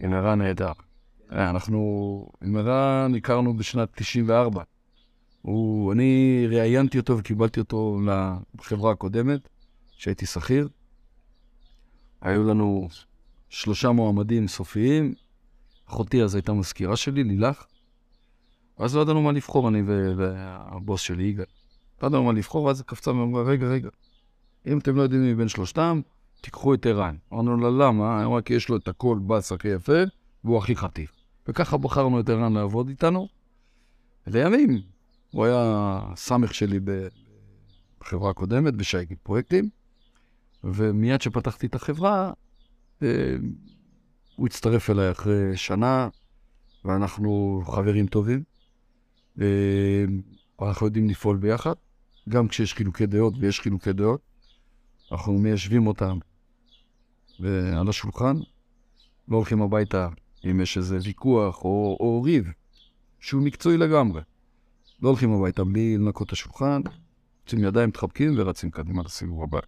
עם 0.00 0.12
ערן 0.12 0.38
נהדר. 0.38 0.72
אה, 1.32 1.50
אנחנו 1.50 2.28
עם 2.42 2.56
ערן 2.56 3.14
הכרנו 3.14 3.56
בשנת 3.56 3.88
94. 3.94 4.62
הוא, 5.42 5.92
אני 5.92 6.44
ראיינתי 6.50 6.98
אותו 6.98 7.18
וקיבלתי 7.18 7.60
אותו 7.60 8.00
לחברה 8.58 8.92
הקודמת, 8.92 9.48
שהייתי 9.96 10.26
שכיר. 10.26 10.68
היו 12.20 12.44
לנו 12.44 12.88
שלושה 13.48 13.90
מועמדים 13.90 14.48
סופיים. 14.48 15.14
אחותי 15.88 16.22
אז 16.22 16.34
הייתה 16.34 16.52
מזכירה 16.52 16.96
שלי, 16.96 17.24
לילך. 17.24 17.64
ואז 18.78 18.96
לא 18.96 19.00
ידענו 19.00 19.22
מה 19.22 19.32
לבחור, 19.32 19.68
אני 19.68 19.82
והבוס 20.16 21.00
שלי, 21.00 21.24
יגאל. 21.24 21.44
לא 22.02 22.06
ידענו 22.06 22.24
מה 22.24 22.32
לבחור, 22.32 22.64
ואז 22.64 22.82
קפצה 22.82 23.10
ואמרה, 23.10 23.42
רגע, 23.42 23.66
רגע, 23.66 23.88
אם 24.66 24.78
אתם 24.78 24.96
לא 24.96 25.02
יודעים 25.02 25.22
מי 25.22 25.32
מבין 25.32 25.48
שלושתם, 25.48 26.00
תיקחו 26.40 26.74
את 26.74 26.86
ערן. 26.86 27.16
אמרנו 27.32 27.56
לה, 27.56 27.86
למה? 27.86 28.18
היא 28.18 28.26
אמרה, 28.26 28.42
כי 28.42 28.54
יש 28.54 28.68
לו 28.68 28.76
את 28.76 28.88
הכל 28.88 29.18
בס 29.26 29.52
הכי 29.52 29.68
יפה, 29.68 30.02
והוא 30.44 30.58
הכי 30.58 30.76
חטיף. 30.76 31.12
וככה 31.48 31.76
בחרנו 31.76 32.20
את 32.20 32.28
ערן 32.28 32.52
לעבוד 32.52 32.88
איתנו. 32.88 33.28
לימים, 34.26 34.80
הוא 35.30 35.44
היה 35.44 36.00
סמך 36.16 36.54
שלי 36.54 36.80
בחברה 38.00 38.30
הקודמת, 38.30 38.74
בשייגי 38.74 39.16
פרויקטים, 39.16 39.68
ומיד 40.64 41.22
שפתחתי 41.22 41.66
את 41.66 41.74
החברה, 41.74 42.32
אה, 43.02 43.36
הוא 44.36 44.46
הצטרף 44.46 44.90
אליי 44.90 45.10
אחרי 45.10 45.56
שנה, 45.56 46.08
ואנחנו 46.84 47.62
חברים 47.66 48.06
טובים. 48.06 48.42
אה, 49.40 50.04
אנחנו 50.62 50.86
יודעים 50.86 51.08
לפעול 51.08 51.36
ביחד, 51.36 51.74
גם 52.28 52.48
כשיש 52.48 52.74
חילוקי 52.74 53.06
דעות, 53.06 53.34
ויש 53.40 53.60
חילוקי 53.60 53.92
דעות, 53.92 54.20
אנחנו 55.12 55.32
מיישבים 55.32 55.86
אותם 55.86 56.18
על 57.76 57.88
השולחן, 57.88 58.36
לא 59.28 59.36
הולכים 59.36 59.62
הביתה 59.62 60.08
אם 60.50 60.60
יש 60.60 60.78
איזה 60.78 60.98
ויכוח 61.04 61.64
או, 61.64 61.96
או 62.00 62.22
ריב, 62.22 62.46
שהוא 63.20 63.42
מקצועי 63.42 63.76
לגמרי. 63.76 64.22
לא 65.02 65.08
הולכים 65.08 65.32
הביתה 65.32 65.64
בלי 65.64 65.96
לנקות 65.98 66.26
את 66.26 66.32
השולחן, 66.32 66.80
יוצאים 67.44 67.64
ידיים, 67.64 67.88
מתחבקים 67.88 68.34
ורצים 68.36 68.70
קדימה 68.70 69.02
לסיבוב 69.02 69.42
הבא. 69.42 69.58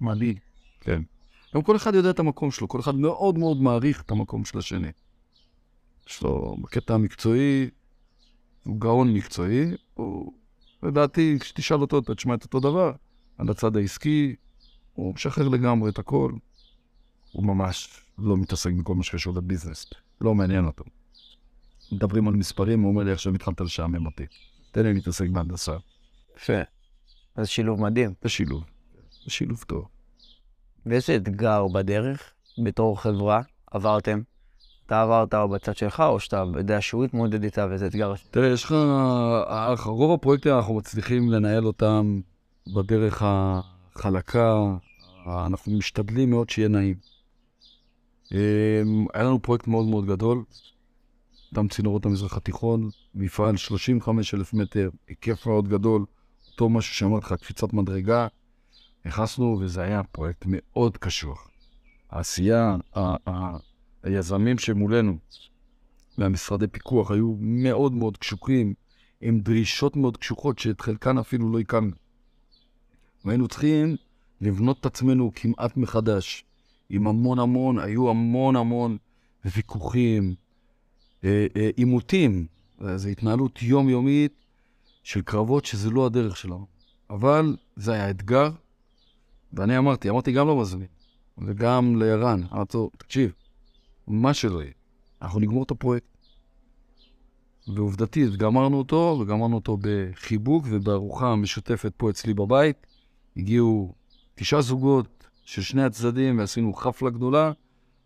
מדהים. 0.00 0.34
כן. 0.80 1.02
גם 1.54 1.62
כל 1.62 1.76
אחד 1.76 1.94
יודע 1.94 2.10
את 2.10 2.18
המקום 2.18 2.50
שלו, 2.50 2.68
כל 2.68 2.80
אחד 2.80 2.94
מאוד 2.94 3.38
מאוד 3.38 3.62
מעריך 3.62 4.02
את 4.02 4.10
המקום 4.10 4.44
של 4.44 4.58
השני. 4.58 4.92
יש 6.08 6.22
לו, 6.22 6.56
בקטע 6.62 6.94
המקצועי, 6.94 7.70
הוא 8.64 8.80
גאון 8.80 9.14
מקצועי, 9.14 9.64
הוא, 9.94 10.32
לדעתי, 10.82 11.36
כשתשאל 11.40 11.80
אותו, 11.80 11.98
אתה 11.98 12.14
תשמע 12.14 12.34
את 12.34 12.44
אותו 12.44 12.60
דבר, 12.60 12.92
על 13.38 13.50
הצד 13.50 13.76
העסקי, 13.76 14.36
הוא 14.92 15.14
משחרר 15.14 15.48
לגמרי 15.48 15.90
את 15.90 15.98
הכל. 15.98 16.32
הוא 17.32 17.44
ממש 17.44 18.00
לא 18.18 18.36
מתעסק 18.36 18.70
בכל 18.72 18.94
מה 18.94 19.02
שקשור 19.02 19.34
לביזנס. 19.34 19.86
לא 20.20 20.34
מעניין 20.34 20.64
אותו. 20.66 20.84
מדברים 21.92 22.28
על 22.28 22.34
מספרים, 22.34 22.80
הוא 22.80 22.90
אומר 22.90 23.02
לי, 23.02 23.12
עכשיו 23.12 23.34
התחלת 23.34 23.60
לשעמם 23.60 24.06
אותי. 24.06 24.24
תן 24.70 24.82
לי 24.82 24.94
להתעסק 24.94 25.28
בהנדסה. 25.28 25.76
יפה. 26.36 26.52
זה 27.36 27.46
שילוב 27.46 27.80
מדהים. 27.80 28.14
זה 28.22 28.28
שילוב. 28.28 28.64
זה 29.24 29.30
שילוב 29.30 29.64
טוב. 29.66 29.88
ואיזה 30.86 31.16
אתגר 31.16 31.66
בדרך, 31.68 32.32
בתור 32.64 33.00
חברה, 33.00 33.40
עברתם? 33.70 34.20
אתה 34.86 35.02
עברת 35.02 35.34
או 35.34 35.48
בצד 35.48 35.76
שלך, 35.76 36.00
או 36.00 36.20
שאתה 36.20 36.44
יודע 36.56 36.80
שהוא 36.80 37.04
התמודד 37.04 37.44
איתה 37.44 37.66
ואיזה 37.70 37.86
אתגר? 37.86 38.14
תראה, 38.30 38.48
יש 38.48 38.64
לך... 38.64 38.74
רוב 39.86 40.12
הפרויקטים 40.12 40.52
אנחנו 40.52 40.74
מצליחים 40.74 41.30
לנהל 41.30 41.66
אותם 41.66 42.20
בדרך 42.74 43.22
החלקה, 43.26 44.62
אנחנו 45.26 45.72
משתדלים 45.72 46.30
מאוד 46.30 46.50
שיהיה 46.50 46.68
נעים. 46.68 46.96
אמ, 48.32 49.06
היה 49.14 49.24
לנו 49.24 49.42
פרויקט 49.42 49.66
מאוד 49.66 49.86
מאוד 49.86 50.06
גדול, 50.06 50.44
דם 51.54 51.68
צינורות 51.68 52.06
המזרח 52.06 52.36
התיכון, 52.36 52.90
מפעל 53.14 53.56
35 53.56 54.34
אלף 54.34 54.54
מטר, 54.54 54.90
היקף 55.08 55.46
מאוד 55.46 55.68
גדול, 55.68 56.04
אותו 56.52 56.68
משהו 56.68 56.94
שאמרתי 56.94 57.26
לך, 57.26 57.32
קפיצת 57.32 57.72
מדרגה. 57.72 58.26
נכנסנו, 59.04 59.58
וזה 59.60 59.82
היה 59.82 60.02
פרויקט 60.02 60.44
מאוד 60.46 60.96
קשוח. 60.96 61.50
העשייה, 62.10 62.76
היזמים 64.02 64.58
שמולנו 64.58 65.16
והמשרדי 66.18 66.66
פיקוח 66.66 67.10
היו 67.10 67.34
מאוד 67.38 67.92
מאוד 67.92 68.16
קשוחים, 68.16 68.74
עם 69.20 69.40
דרישות 69.40 69.96
מאוד 69.96 70.16
קשוחות, 70.16 70.58
שאת 70.58 70.80
חלקן 70.80 71.18
אפילו 71.18 71.52
לא 71.52 71.58
הקמנו. 71.58 71.96
והיינו 73.24 73.48
צריכים 73.48 73.96
לבנות 74.40 74.80
את 74.80 74.86
עצמנו 74.86 75.32
כמעט 75.34 75.76
מחדש, 75.76 76.44
עם 76.90 77.06
המון 77.06 77.38
המון, 77.38 77.78
היו 77.78 78.10
המון 78.10 78.56
המון 78.56 78.96
ויכוחים, 79.44 80.34
אה, 81.24 81.46
אה, 81.56 81.70
עימותים, 81.76 82.46
זו 82.96 83.08
התנהלות 83.08 83.62
יומיומית 83.62 84.32
של 85.02 85.22
קרבות 85.22 85.64
שזה 85.64 85.90
לא 85.90 86.06
הדרך 86.06 86.36
שלנו. 86.36 86.66
אבל 87.10 87.56
זה 87.76 87.92
היה 87.92 88.10
אתגר, 88.10 88.50
ואני 89.52 89.78
אמרתי, 89.78 90.10
אמרתי 90.10 90.32
גם 90.32 90.48
למזמין, 90.48 90.86
וגם 91.38 91.96
לערן, 91.96 92.42
אמרתי 92.52 92.76
לו, 92.76 92.90
תקשיב, 92.98 93.32
מה 94.06 94.34
שלא 94.34 94.60
יהיה, 94.62 94.72
אנחנו 95.22 95.40
נגמור 95.40 95.62
את 95.62 95.70
הפרויקט. 95.70 96.06
ועובדתית, 97.68 98.36
גמרנו 98.36 98.78
אותו, 98.78 99.18
וגמרנו 99.20 99.54
אותו 99.54 99.78
בחיבוק 99.80 100.64
ובארוחה 100.70 101.36
משותפת 101.36 101.92
פה 101.96 102.10
אצלי 102.10 102.34
בבית. 102.34 102.86
הגיעו 103.36 103.94
תשעה 104.34 104.60
זוגות 104.60 105.26
של 105.44 105.62
שני 105.62 105.82
הצדדים, 105.82 106.38
ועשינו 106.38 106.74
חפלה 106.74 107.10
גדולה, 107.10 107.52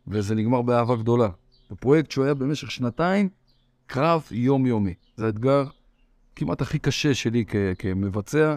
וזה 0.08 0.34
נגמר 0.34 0.62
באהבה 0.62 0.96
גדולה. 0.96 1.28
זה 1.70 1.76
פרויקט 1.76 2.10
שהוא 2.10 2.24
היה 2.24 2.34
במשך 2.34 2.70
שנתיים 2.70 3.28
קרב 3.86 4.28
יומיומי. 4.30 4.94
זה 5.16 5.26
האתגר 5.26 5.64
כמעט 6.36 6.60
הכי 6.60 6.78
קשה 6.78 7.14
שלי 7.14 7.44
כ- 7.48 7.56
כמבצע, 7.78 8.56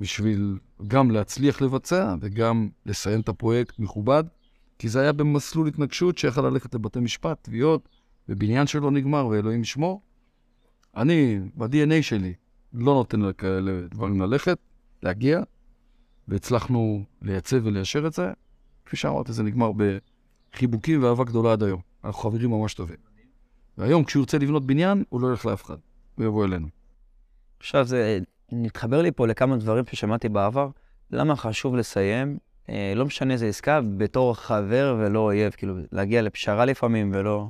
בשביל 0.00 0.58
גם 0.86 1.10
להצליח 1.10 1.62
לבצע 1.62 2.14
וגם 2.20 2.68
לסיים 2.86 3.20
את 3.20 3.28
הפרויקט 3.28 3.78
מכובד, 3.78 4.24
כי 4.78 4.88
זה 4.88 5.00
היה 5.00 5.12
במסלול 5.12 5.68
התנגשות 5.68 6.18
שיכול 6.18 6.46
ללכת 6.46 6.74
לבתי 6.74 7.00
משפט, 7.00 7.38
תביעות, 7.42 7.88
ובניין 8.28 8.66
שלא 8.66 8.90
נגמר, 8.90 9.26
ואלוהים 9.26 9.60
ישמור. 9.60 10.02
אני, 10.96 11.40
ב-DNA 11.54 12.02
שלי, 12.02 12.34
לא 12.72 12.94
נותן 12.94 13.20
לכאלה 13.20 13.80
דברים 13.90 14.20
ללכת, 14.20 14.58
להגיע, 15.02 15.42
והצלחנו 16.28 17.04
לייצב 17.22 17.60
וליישר 17.64 18.06
את 18.06 18.12
זה. 18.12 18.32
כפי 18.84 18.96
שאמרתי, 18.96 19.32
זה 19.32 19.42
נגמר 19.42 19.72
בחיבוקים 20.52 21.02
ואהבה 21.02 21.24
גדולה 21.24 21.52
עד 21.52 21.62
היום. 21.62 21.80
אנחנו 22.04 22.20
חברים 22.20 22.50
ממש 22.50 22.74
טובים. 22.74 22.96
והיום, 23.78 24.04
כשהוא 24.04 24.20
ירצה 24.20 24.38
לבנות 24.38 24.66
בניין, 24.66 25.04
הוא 25.08 25.20
לא 25.20 25.28
ילך 25.28 25.46
לאף 25.46 25.64
אחד, 25.64 25.76
הוא 26.14 26.24
יבוא 26.24 26.44
אלינו. 26.44 26.68
עכשיו, 27.58 27.84
זה 27.84 28.18
נתחבר 28.52 29.02
לי 29.02 29.12
פה 29.12 29.26
לכמה 29.26 29.56
דברים 29.56 29.84
ששמעתי 29.90 30.28
בעבר. 30.28 30.68
למה 31.10 31.36
חשוב 31.36 31.76
לסיים, 31.76 32.38
אה, 32.68 32.92
לא 32.96 33.04
משנה 33.04 33.32
איזה 33.32 33.46
עסקה, 33.46 33.80
בתור 33.96 34.34
חבר 34.34 34.96
ולא 34.98 35.18
אויב, 35.18 35.52
כאילו, 35.52 35.74
להגיע 35.92 36.22
לפשרה 36.22 36.64
לפעמים 36.64 37.10
ולא... 37.14 37.48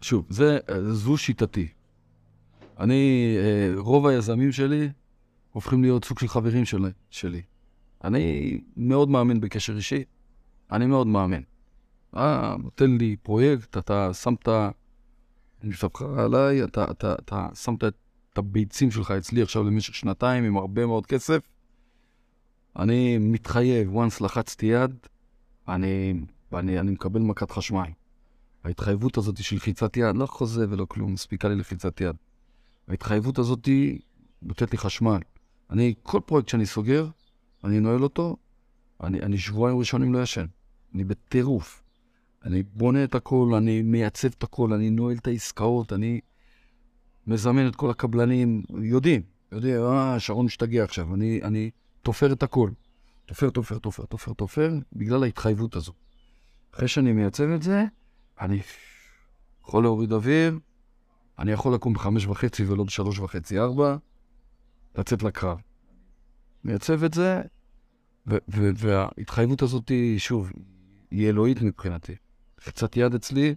שוב, 0.00 0.26
זה, 0.30 0.58
זו 0.90 1.16
שיטתי. 1.16 1.68
אני, 2.78 3.34
אה, 3.38 3.72
רוב 3.76 4.06
היזמים 4.06 4.52
שלי 4.52 4.88
הופכים 5.52 5.82
להיות 5.82 6.04
סוג 6.04 6.18
של 6.18 6.28
חברים 6.28 6.64
שלי. 6.64 6.90
שלי. 7.10 7.42
אני 8.04 8.58
מאוד 8.76 9.08
מאמין 9.08 9.40
בקשר 9.40 9.76
אישי, 9.76 10.04
אני 10.72 10.86
מאוד 10.86 11.06
מאמין. 11.06 11.42
אה, 12.16 12.56
נותן 12.62 12.90
לי 12.90 13.16
פרויקט, 13.22 13.78
אתה 13.78 14.14
שמת, 14.14 14.48
אני 14.48 15.70
מספר 15.70 16.20
עליי, 16.20 16.64
אתה, 16.64 16.84
אתה, 16.90 17.14
אתה 17.14 17.48
שמת 17.54 17.84
את 17.84 17.94
הביצים 18.38 18.90
שלך 18.90 19.10
אצלי 19.10 19.42
עכשיו 19.42 19.64
למשך 19.64 19.94
שנתיים 19.94 20.44
עם 20.44 20.56
הרבה 20.56 20.86
מאוד 20.86 21.06
כסף. 21.06 21.48
אני 22.78 23.18
מתחייב, 23.18 23.96
once 23.96 24.24
לחצתי 24.24 24.66
יד, 24.66 24.94
אני, 25.68 26.14
אני, 26.52 26.80
אני 26.80 26.90
מקבל 26.90 27.20
מכת 27.20 27.50
חשמל. 27.50 27.88
ההתחייבות 28.64 29.18
הזאת 29.18 29.36
של 29.36 29.56
לחיצת 29.56 29.96
יד, 29.96 30.16
לא 30.16 30.26
חוזה 30.26 30.66
ולא 30.70 30.86
כלום, 30.88 31.12
מספיקה 31.12 31.48
לי 31.48 31.54
לחיצת 31.54 32.00
יד. 32.00 32.16
ההתחייבות 32.88 33.38
הזאת 33.38 33.68
נותנת 34.42 34.72
לי 34.72 34.78
חשמל. 34.78 35.18
אני, 35.70 35.94
כל 36.02 36.20
פרויקט 36.26 36.48
שאני 36.48 36.66
סוגר, 36.66 37.08
אני 37.64 37.80
נועל 37.80 38.02
אותו, 38.02 38.36
אני, 39.02 39.20
אני 39.20 39.38
שבועיים 39.38 39.78
ראשונים 39.78 40.12
לא 40.12 40.22
ישן. 40.22 40.46
אני 40.94 41.04
בטירוף. 41.04 41.82
אני 42.44 42.62
בונה 42.62 43.04
את 43.04 43.14
הכל, 43.14 43.54
אני 43.56 43.82
מייצב 43.82 44.28
את 44.28 44.42
הכל, 44.42 44.72
אני 44.72 44.90
נועל 44.90 45.16
את 45.16 45.26
העסקאות, 45.26 45.92
אני 45.92 46.20
מזמן 47.28 47.68
את 47.68 47.76
כל 47.76 47.90
הקבלנים, 47.90 48.62
יודעים, 48.82 49.22
יודעים, 49.52 49.82
אה, 49.82 50.20
שרון 50.20 50.46
משתגע 50.46 50.84
עכשיו, 50.84 51.14
אני, 51.14 51.40
אני 51.42 51.70
תופר 52.02 52.32
את 52.32 52.42
הכל. 52.42 52.70
תופר, 53.26 53.50
תופר, 53.50 53.78
תופר, 53.78 54.04
תופר, 54.04 54.32
תופר, 54.32 54.74
בגלל 54.92 55.22
ההתחייבות 55.22 55.76
הזו. 55.76 55.92
אחרי 56.74 56.88
שאני 56.88 57.12
מייצב 57.12 57.48
את 57.50 57.62
זה, 57.62 57.84
אני 58.40 58.60
יכול 59.62 59.82
להוריד 59.82 60.12
אוויר, 60.12 60.58
אני 61.38 61.52
יכול 61.52 61.74
לקום 61.74 61.94
בחמש 61.94 62.26
וחצי 62.26 62.64
ולא 62.64 62.84
בשלוש 62.84 63.18
וחצי, 63.18 63.58
ארבע, 63.58 63.96
לצאת 64.98 65.22
לקרב. 65.22 65.58
מייצב 66.64 67.04
את 67.04 67.14
זה, 67.14 67.42
וההתחייבות 68.48 69.62
הזאת, 69.62 69.88
היא, 69.88 70.18
שוב, 70.18 70.52
היא 71.10 71.28
אלוהית 71.28 71.62
מבחינתי. 71.62 72.14
קצת 72.56 72.96
יד 72.96 73.14
אצלי, 73.14 73.54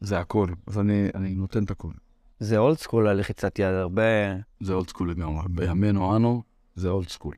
זה 0.00 0.18
הכל. 0.18 0.48
אז 0.66 0.78
אני, 0.78 1.08
אני 1.14 1.34
נותן 1.34 1.64
את 1.64 1.70
הכל. 1.70 1.92
זה 2.40 2.58
אולד 2.58 2.76
סקול 2.76 3.08
הלחיצת 3.08 3.58
יד, 3.58 3.74
הרבה... 3.74 4.02
זה 4.60 4.72
old 4.72 4.88
school 4.88 5.10
לגמרי. 5.10 5.42
בימינו 5.48 6.16
אנו, 6.16 6.42
זה 6.74 6.88
old 6.88 7.08
school. 7.08 7.34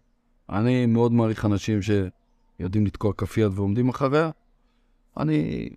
אני 0.50 0.86
מאוד 0.86 1.12
מעריך 1.12 1.44
אנשים 1.44 1.78
שיודעים 1.82 2.86
לתקוע 2.86 3.12
כף 3.12 3.38
יד 3.38 3.52
ועומדים 3.54 3.88
אחריה. 3.88 4.30
אני... 5.16 5.68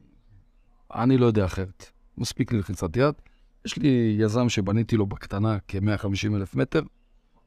אני 0.93 1.17
לא 1.17 1.25
יודע 1.25 1.45
אחרת. 1.45 1.85
מספיק 2.17 2.51
לי 2.51 2.59
לחיצת 2.59 2.97
יד. 2.97 3.13
יש 3.65 3.77
לי 3.77 4.15
יזם 4.19 4.49
שבניתי 4.49 4.97
לו 4.97 5.05
בקטנה 5.05 5.57
כ-150 5.67 6.35
אלף 6.35 6.55
מטר, 6.55 6.81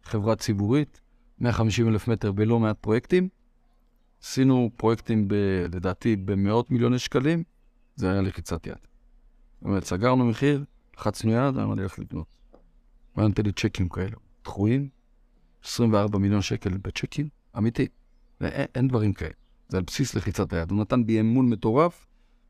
חברה 0.03 0.37
ציבורית, 0.37 1.01
150 1.39 1.89
אלף 1.89 2.09
מטר 2.09 2.33
בלא 2.33 2.61
מעט 2.61 2.77
פרויקטים. 2.81 3.29
עשינו 4.23 4.71
פרויקטים, 4.77 5.29
ב, 5.29 5.35
לדעתי, 5.75 6.17
במאות 6.17 6.71
מיליוני 6.71 6.99
שקלים, 6.99 7.43
זה 7.97 8.11
היה 8.11 8.23
לחיצת 8.23 8.67
יד. 8.67 8.75
זאת 8.75 9.65
אומרת, 9.65 9.85
סגרנו 9.85 10.25
מחיר, 10.25 10.65
לחצנו 10.99 11.33
יד, 11.33 11.59
אמרתי 11.59 11.81
לך 11.81 11.99
לקנות. 11.99 12.27
הוא 13.13 13.23
היה 13.23 13.29
נותן 13.29 13.43
לי 13.43 13.53
צ'קים 13.53 13.89
כאלה, 13.89 14.17
דחויים, 14.45 14.89
24 15.65 16.19
מיליון 16.19 16.43
שקל 16.43 16.77
בצ'קים, 16.77 17.29
אמיתי. 17.59 17.89
אין, 18.41 18.67
אין 18.75 18.89
דברים 18.89 19.13
כאלה. 19.13 19.33
זה 19.69 19.77
על 19.77 19.83
בסיס 19.83 20.15
לחיצת 20.15 20.53
היד. 20.53 20.71
הוא 20.71 20.81
נתן 20.81 21.07
בי 21.07 21.21
אמון 21.21 21.51
מטורף, 21.51 22.07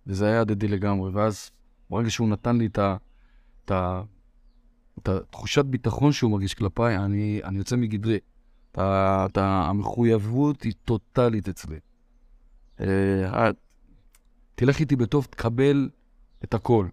וזה 0.07 0.27
היה 0.27 0.41
הדדי 0.41 0.69
לגמרי. 0.69 1.11
ואז, 1.11 1.51
ברגע 1.91 2.11
שהוא 2.11 2.29
נתן 2.29 2.57
לי 2.57 2.67
את 3.65 3.73
התחושת 5.09 5.65
ביטחון 5.65 6.13
שהוא 6.13 6.31
מרגיש 6.31 6.55
כלפיי, 6.55 6.99
אני, 6.99 7.41
אני 7.45 7.59
יוצא 7.59 7.77
מגדרי. 7.77 8.19
אתה, 8.73 9.27
אתה, 9.31 9.67
המחויבות 9.69 10.63
היא 10.63 10.73
טוטאלית 10.85 11.49
אצלי. 11.49 11.79
אה, 12.81 13.51
תלך 14.55 14.81
איתי 14.81 14.97
בטוב, 14.97 15.27
תקבל 15.31 15.91
את 16.45 16.55
הכל. 16.55 16.87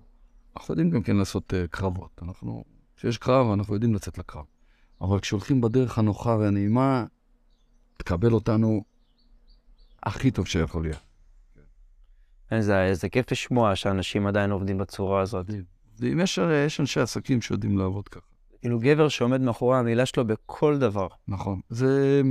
אנחנו 0.58 0.72
יודעים 0.72 0.90
גם 0.90 1.04
כן 1.04 1.16
לעשות 1.16 1.54
uh, 1.54 1.68
קרבות. 1.68 2.20
אנחנו, 2.22 2.64
כשיש 2.96 3.18
קרב, 3.18 3.52
אנחנו 3.52 3.74
יודעים 3.74 3.96
לצאת 3.96 4.18
לקרב. 4.18 4.46
אבל 5.02 5.20
כשהולכים 5.20 5.62
בדרך 5.62 5.98
הנוחה 5.98 6.30
והנעימה, 6.30 7.06
תקבל 7.98 8.32
אותנו 8.32 8.84
הכי 10.04 10.32
טוב 10.32 10.48
שיכול 10.48 10.84
להיות. 10.84 11.14
איזה, 12.52 12.84
איזה 12.84 13.10
כיף 13.10 13.32
לשמוע 13.32 13.76
שאנשים 13.76 14.28
עדיין 14.28 14.52
עובדים 14.52 14.78
בצורה 14.78 15.22
הזאת. 15.22 15.46
יש, 16.02 16.40
יש 16.66 16.80
אנשי 16.80 17.00
עסקים 17.00 17.42
שיודעים 17.42 17.78
לעבוד 17.78 18.08
ככה. 18.08 18.26
כאילו 18.62 18.80
גבר 18.80 19.10
שעומד 19.10 19.42
מאחורי 19.42 19.78
המילה 19.78 20.06
שלו 20.06 20.28
בכל 20.28 20.78
דבר. 20.78 21.08
נכון. 21.28 21.62
זה, 21.70 22.22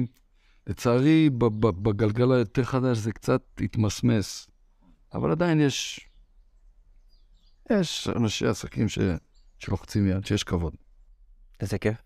לצערי, 0.67 1.31
בגלגל 1.61 2.33
היותר 2.33 2.65
חדש 2.65 2.99
זה 2.99 3.13
קצת 3.13 3.43
התמסמס, 3.61 4.51
אבל 5.15 5.31
עדיין 5.31 5.61
יש, 5.61 6.09
יש 7.71 8.09
אנשי 8.17 8.47
עסקים 8.47 8.89
ש, 8.89 8.99
שלוחצים 9.59 10.07
יד, 10.07 10.27
שיש 10.27 10.45
כבוד. 10.45 10.75
איזה 11.61 11.79
כיף. 11.79 11.97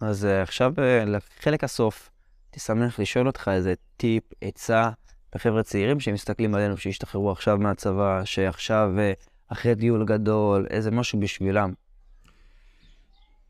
אז 0.00 0.24
אה, 0.24 0.42
עכשיו, 0.42 0.72
אה, 0.78 1.04
לחלק 1.04 1.64
הסוף, 1.64 2.10
הייתי 2.46 2.60
שמח 2.60 2.98
לשאול 2.98 3.26
אותך 3.26 3.50
איזה 3.52 3.74
טיפ, 3.96 4.24
עצה 4.40 4.90
לחבר'ה 5.34 5.62
צעירים 5.62 6.00
שמסתכלים 6.00 6.54
עלינו, 6.54 6.76
שהשתחררו 6.76 7.30
עכשיו 7.30 7.58
מהצבא, 7.58 8.24
שעכשיו 8.24 8.90
אה, 8.98 9.12
אחרי 9.48 9.76
טיול 9.76 10.04
גדול, 10.04 10.66
איזה 10.70 10.90
משהו 10.90 11.20
בשבילם. 11.20 11.72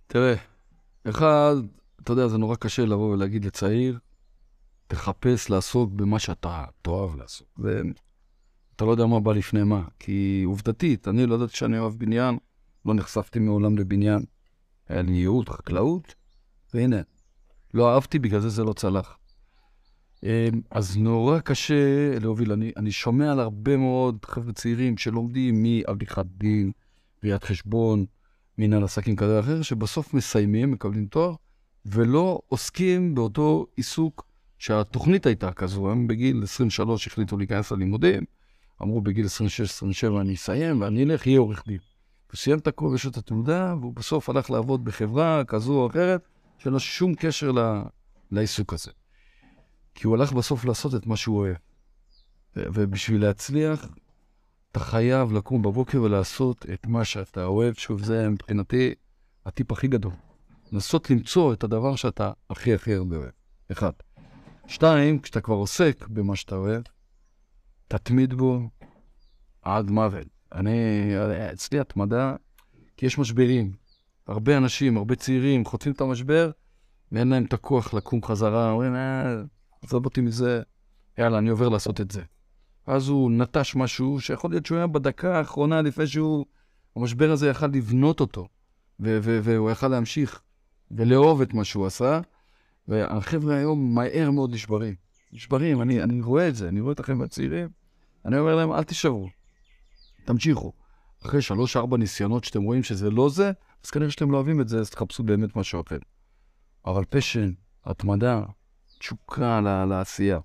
תראה, 0.06 0.34
אחד, 1.08 1.54
אתה 2.02 2.12
יודע, 2.12 2.28
זה 2.28 2.38
נורא 2.38 2.56
קשה 2.56 2.84
לבוא 2.84 3.12
ולהגיד 3.12 3.44
לצעיר, 3.44 3.98
תחפש 4.86 5.50
לעסוק 5.50 5.90
במה 5.92 6.18
שאתה 6.18 6.64
תאהב 6.82 7.16
לעסוק. 7.16 7.60
ואתה 8.80 8.86
לא 8.86 8.92
יודע 8.92 9.06
מה 9.06 9.20
בא 9.20 9.32
לפני 9.32 9.62
מה, 9.62 9.82
כי 9.98 10.42
עובדתית, 10.46 11.08
אני 11.08 11.26
לא 11.26 11.34
ידעתי 11.34 11.56
שאני 11.56 11.78
אוהב 11.78 11.94
בניין, 11.98 12.38
לא 12.86 12.94
נחשפתי 12.94 13.38
מעולם 13.38 13.78
לבניין. 13.78 14.22
היה 14.88 15.02
לי 15.02 15.12
ייעוד, 15.12 15.48
חקלאות, 15.48 16.14
והנה, 16.74 16.96
לא 17.74 17.94
אהבתי, 17.94 18.18
בגלל 18.18 18.40
זה 18.40 18.48
זה 18.48 18.64
לא 18.64 18.72
צלח. 18.72 19.18
אמ, 20.22 20.28
אז 20.70 20.96
נורא 20.96 21.38
קשה 21.38 22.18
להוביל. 22.20 22.52
אני, 22.52 22.72
אני 22.76 22.92
שומע 22.92 23.32
על 23.32 23.40
הרבה 23.40 23.76
מאוד 23.76 24.18
חבר'ה 24.24 24.52
צעירים 24.52 24.96
שלומדים 24.96 25.62
מעריכת 25.62 26.26
דין, 26.36 26.72
ראיית 27.24 27.44
חשבון, 27.44 28.04
מנהל 28.58 28.84
עסקים 28.84 29.16
כזה 29.16 29.34
או 29.34 29.40
אחר, 29.40 29.62
שבסוף 29.62 30.14
מסיימים, 30.14 30.70
מקבלים 30.70 31.06
תואר, 31.06 31.34
ולא 31.86 32.40
עוסקים 32.48 33.14
באותו 33.14 33.66
עיסוק 33.76 34.26
שהתוכנית 34.58 35.26
הייתה 35.26 35.52
כזו. 35.52 35.90
הם 35.90 36.06
בגיל 36.06 36.42
23 36.42 37.06
החליטו 37.06 37.36
להיכנס 37.38 37.72
ללימודים, 37.72 38.24
אמרו 38.82 39.00
בגיל 39.00 39.26
26-27 39.26 40.20
אני 40.20 40.34
אסיים 40.34 40.80
ואני 40.80 41.04
אלך, 41.04 41.26
יהיה 41.26 41.40
עורך 41.40 41.62
דין. 41.66 41.78
הוא 42.30 42.36
סיים 42.36 42.58
את 42.58 42.66
הכל, 42.66 42.92
יש 42.94 43.06
את 43.06 43.16
התעודה, 43.16 43.74
והוא 43.80 43.94
בסוף 43.94 44.28
הלך 44.28 44.50
לעבוד 44.50 44.84
בחברה 44.84 45.44
כזו 45.44 45.72
או 45.72 45.86
אחרת, 45.86 46.20
שאין 46.58 46.72
לו 46.72 46.80
שום 46.80 47.14
קשר. 47.14 47.52
לעיסוק 48.32 48.72
הזה. 48.72 48.90
כי 49.94 50.06
הוא 50.06 50.14
הלך 50.14 50.32
בסוף 50.32 50.64
לעשות 50.64 50.94
את 50.94 51.06
מה 51.06 51.16
שהוא 51.16 51.38
אוהב. 51.38 51.56
ובשביל 52.56 53.22
להצליח, 53.22 53.86
אתה 54.72 54.80
חייב 54.80 55.32
לקום 55.32 55.62
בבוקר 55.62 56.02
ולעשות 56.02 56.66
את 56.74 56.86
מה 56.86 57.04
שאתה 57.04 57.44
אוהב. 57.44 57.74
שוב, 57.74 58.04
זה 58.04 58.28
מבחינתי 58.28 58.94
הטיפ 59.46 59.72
הכי 59.72 59.88
גדול. 59.88 60.12
לנסות 60.72 61.10
למצוא 61.10 61.52
את 61.52 61.64
הדבר 61.64 61.96
שאתה 61.96 62.32
הכי 62.50 62.74
הכי 62.74 62.94
הרבה 62.94 63.16
אוהב. 63.16 63.30
אחד. 63.72 63.92
שתיים, 64.66 65.18
כשאתה 65.18 65.40
כבר 65.40 65.54
עוסק 65.54 66.06
במה 66.08 66.36
שאתה 66.36 66.54
אוהב, 66.54 66.82
תתמיד 67.90 68.34
בו 68.34 68.68
עד 69.62 69.90
מוות. 69.90 70.26
אני, 70.54 70.78
אצלי 71.52 71.80
התמדה, 71.80 72.36
כי 72.96 73.06
יש 73.06 73.18
משברים. 73.18 73.72
הרבה 74.26 74.56
אנשים, 74.56 74.96
הרבה 74.96 75.14
צעירים, 75.14 75.64
חוטפים 75.64 75.92
את 75.92 76.00
המשבר, 76.00 76.50
ואין 77.12 77.28
להם 77.28 77.44
את 77.44 77.52
הכוח 77.52 77.94
לקום 77.94 78.22
חזרה, 78.22 78.70
אומרים, 78.70 78.94
אה, 78.94 79.42
עזוב 79.82 80.04
אותי 80.04 80.20
מזה, 80.20 80.62
יאללה, 81.18 81.38
אני 81.38 81.50
עובר 81.50 81.68
לעשות 81.68 82.00
את 82.00 82.10
זה. 82.10 82.22
אז 82.86 83.08
הוא 83.08 83.30
נטש 83.30 83.76
משהו 83.76 84.20
שיכול 84.20 84.50
להיות 84.50 84.66
שהוא 84.66 84.78
היה 84.78 84.86
בדקה 84.86 85.38
האחרונה 85.38 85.82
לפני 85.82 86.06
שהוא... 86.06 86.46
המשבר 86.96 87.30
הזה 87.30 87.48
יכל 87.48 87.66
לבנות 87.66 88.20
אותו, 88.20 88.48
והוא 89.00 89.70
יכל 89.70 89.88
להמשיך 89.88 90.42
ולאהוב 90.90 91.40
את 91.40 91.54
מה 91.54 91.64
שהוא 91.64 91.86
עשה, 91.86 92.20
והחבר'ה 92.88 93.56
היום 93.56 93.94
מהר 93.94 94.30
מאוד 94.30 94.52
נשברים. 94.52 94.94
נשברים, 95.32 95.82
אני, 95.82 96.02
אני 96.02 96.20
רואה 96.20 96.48
את 96.48 96.56
זה, 96.56 96.68
אני 96.68 96.80
רואה 96.80 96.92
את 96.92 97.00
החבר'ה 97.00 97.24
הצעירים, 97.24 97.79
אני 98.24 98.38
אומר 98.38 98.56
להם, 98.56 98.72
אל 98.72 98.84
תישברו, 98.84 99.28
תמשיכו. 100.24 100.72
אחרי 101.26 101.42
שלוש-ארבע 101.42 101.96
ניסיונות 101.96 102.44
שאתם 102.44 102.62
רואים 102.62 102.82
שזה 102.82 103.10
לא 103.10 103.28
זה, 103.28 103.52
אז 103.84 103.90
כנראה 103.90 104.10
שאתם 104.10 104.30
לא 104.30 104.36
אוהבים 104.36 104.60
את 104.60 104.68
זה, 104.68 104.80
אז 104.80 104.90
תחפשו 104.90 105.22
באמת 105.22 105.56
משהו 105.56 105.82
אחר. 105.86 105.98
אבל 106.86 107.04
פשן, 107.04 107.52
התמדה, 107.84 108.42
תשוקה 108.98 109.60
לעשייה. 109.88 110.38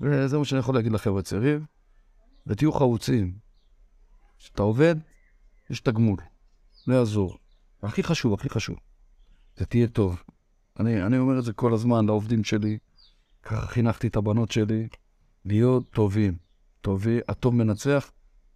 וזה 0.00 0.38
מה 0.38 0.44
שאני 0.44 0.58
יכול 0.58 0.74
להגיד 0.74 0.92
לחבר'ה 0.92 1.22
צעירים, 1.22 1.64
ותהיו 2.46 2.72
חרוצים. 2.72 3.38
כשאתה 4.38 4.62
עובד, 4.62 4.96
יש 5.70 5.80
תגמול, 5.80 6.18
לא 6.86 6.94
יעזור. 6.94 7.38
והכי 7.82 8.02
חשוב, 8.02 8.34
הכי 8.34 8.48
חשוב, 8.48 8.76
זה 9.56 9.66
תהיה 9.66 9.86
טוב. 9.86 10.22
אני, 10.80 11.02
אני 11.02 11.18
אומר 11.18 11.38
את 11.38 11.44
זה 11.44 11.52
כל 11.52 11.74
הזמן 11.74 12.06
לעובדים 12.06 12.44
שלי, 12.44 12.78
ככה 13.42 13.66
חינכתי 13.66 14.06
את 14.06 14.16
הבנות 14.16 14.50
שלי, 14.50 14.88
להיות 15.44 15.90
טובים. 15.90 16.47
טובי, 16.88 17.20
הטוב 17.28 17.54
מנצח 17.54 18.10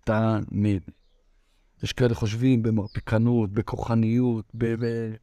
תמיד. 0.05 0.83
יש 1.83 1.93
כאלה 1.93 2.15
חושבים 2.15 2.63
במרפקנות, 2.63 3.53
בכוחניות, 3.53 4.45
ב- 4.55 4.75
ב- 4.85 5.15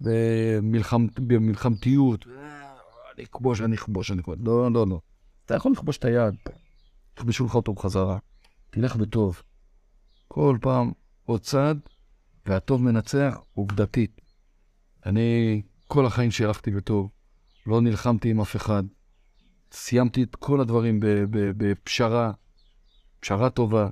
במלחמ, 0.00 1.06
במלחמתיות. 1.14 2.26
אני 3.14 3.24
אכבוש, 3.24 3.60
אני 3.60 3.76
אכבוש, 3.76 4.10
אני 4.10 4.20
אכבוש. 4.20 4.36
לא, 4.40 4.72
לא, 4.72 4.86
לא. 4.86 5.00
אתה 5.44 5.54
יכול 5.54 5.72
לכבוש 5.72 5.98
את 5.98 6.04
היד, 6.04 6.34
יכבשו 7.18 7.46
לך 7.46 7.54
אותו 7.54 7.72
בחזרה. 7.72 8.18
תלך 8.70 8.96
בטוב. 8.96 9.42
כל 10.28 10.58
פעם 10.60 10.92
עוד 11.24 11.40
צעד, 11.40 11.78
והטוב 12.46 12.82
מנצח 12.82 13.38
עובדתית. 13.54 14.20
אני 15.06 15.62
כל 15.88 16.06
החיים 16.06 16.30
שהלכתי 16.30 16.70
בטוב, 16.70 17.10
לא 17.66 17.80
נלחמתי 17.80 18.30
עם 18.30 18.40
אף 18.40 18.56
אחד. 18.56 18.82
סיימתי 19.76 20.22
את 20.22 20.36
כל 20.36 20.60
הדברים 20.60 21.00
בפשרה, 21.30 22.32
פשרה 23.20 23.50
טובה, 23.50 23.88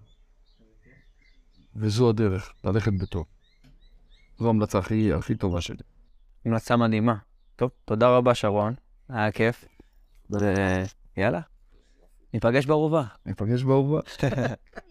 וזו 1.77 2.11
הדרך, 2.11 2.53
ללכת 2.65 2.93
בטוב. 2.93 3.25
זו 4.39 4.47
ההמלצה 4.47 4.79
הכי, 4.79 5.13
הכי 5.13 5.35
טובה 5.35 5.61
שלי. 5.61 5.83
המלצה 6.45 6.77
מדהימה. 6.77 7.15
טוב, 7.57 7.71
תודה 7.85 8.17
רבה, 8.17 8.35
שרון. 8.35 8.75
היה 9.09 9.33
כיף. 9.33 9.65
ויאללה, 10.31 11.41
ניפגש 12.35 12.67
בערובה. 12.67 13.05
ניפגש 13.27 13.63
באהובה. 13.63 14.01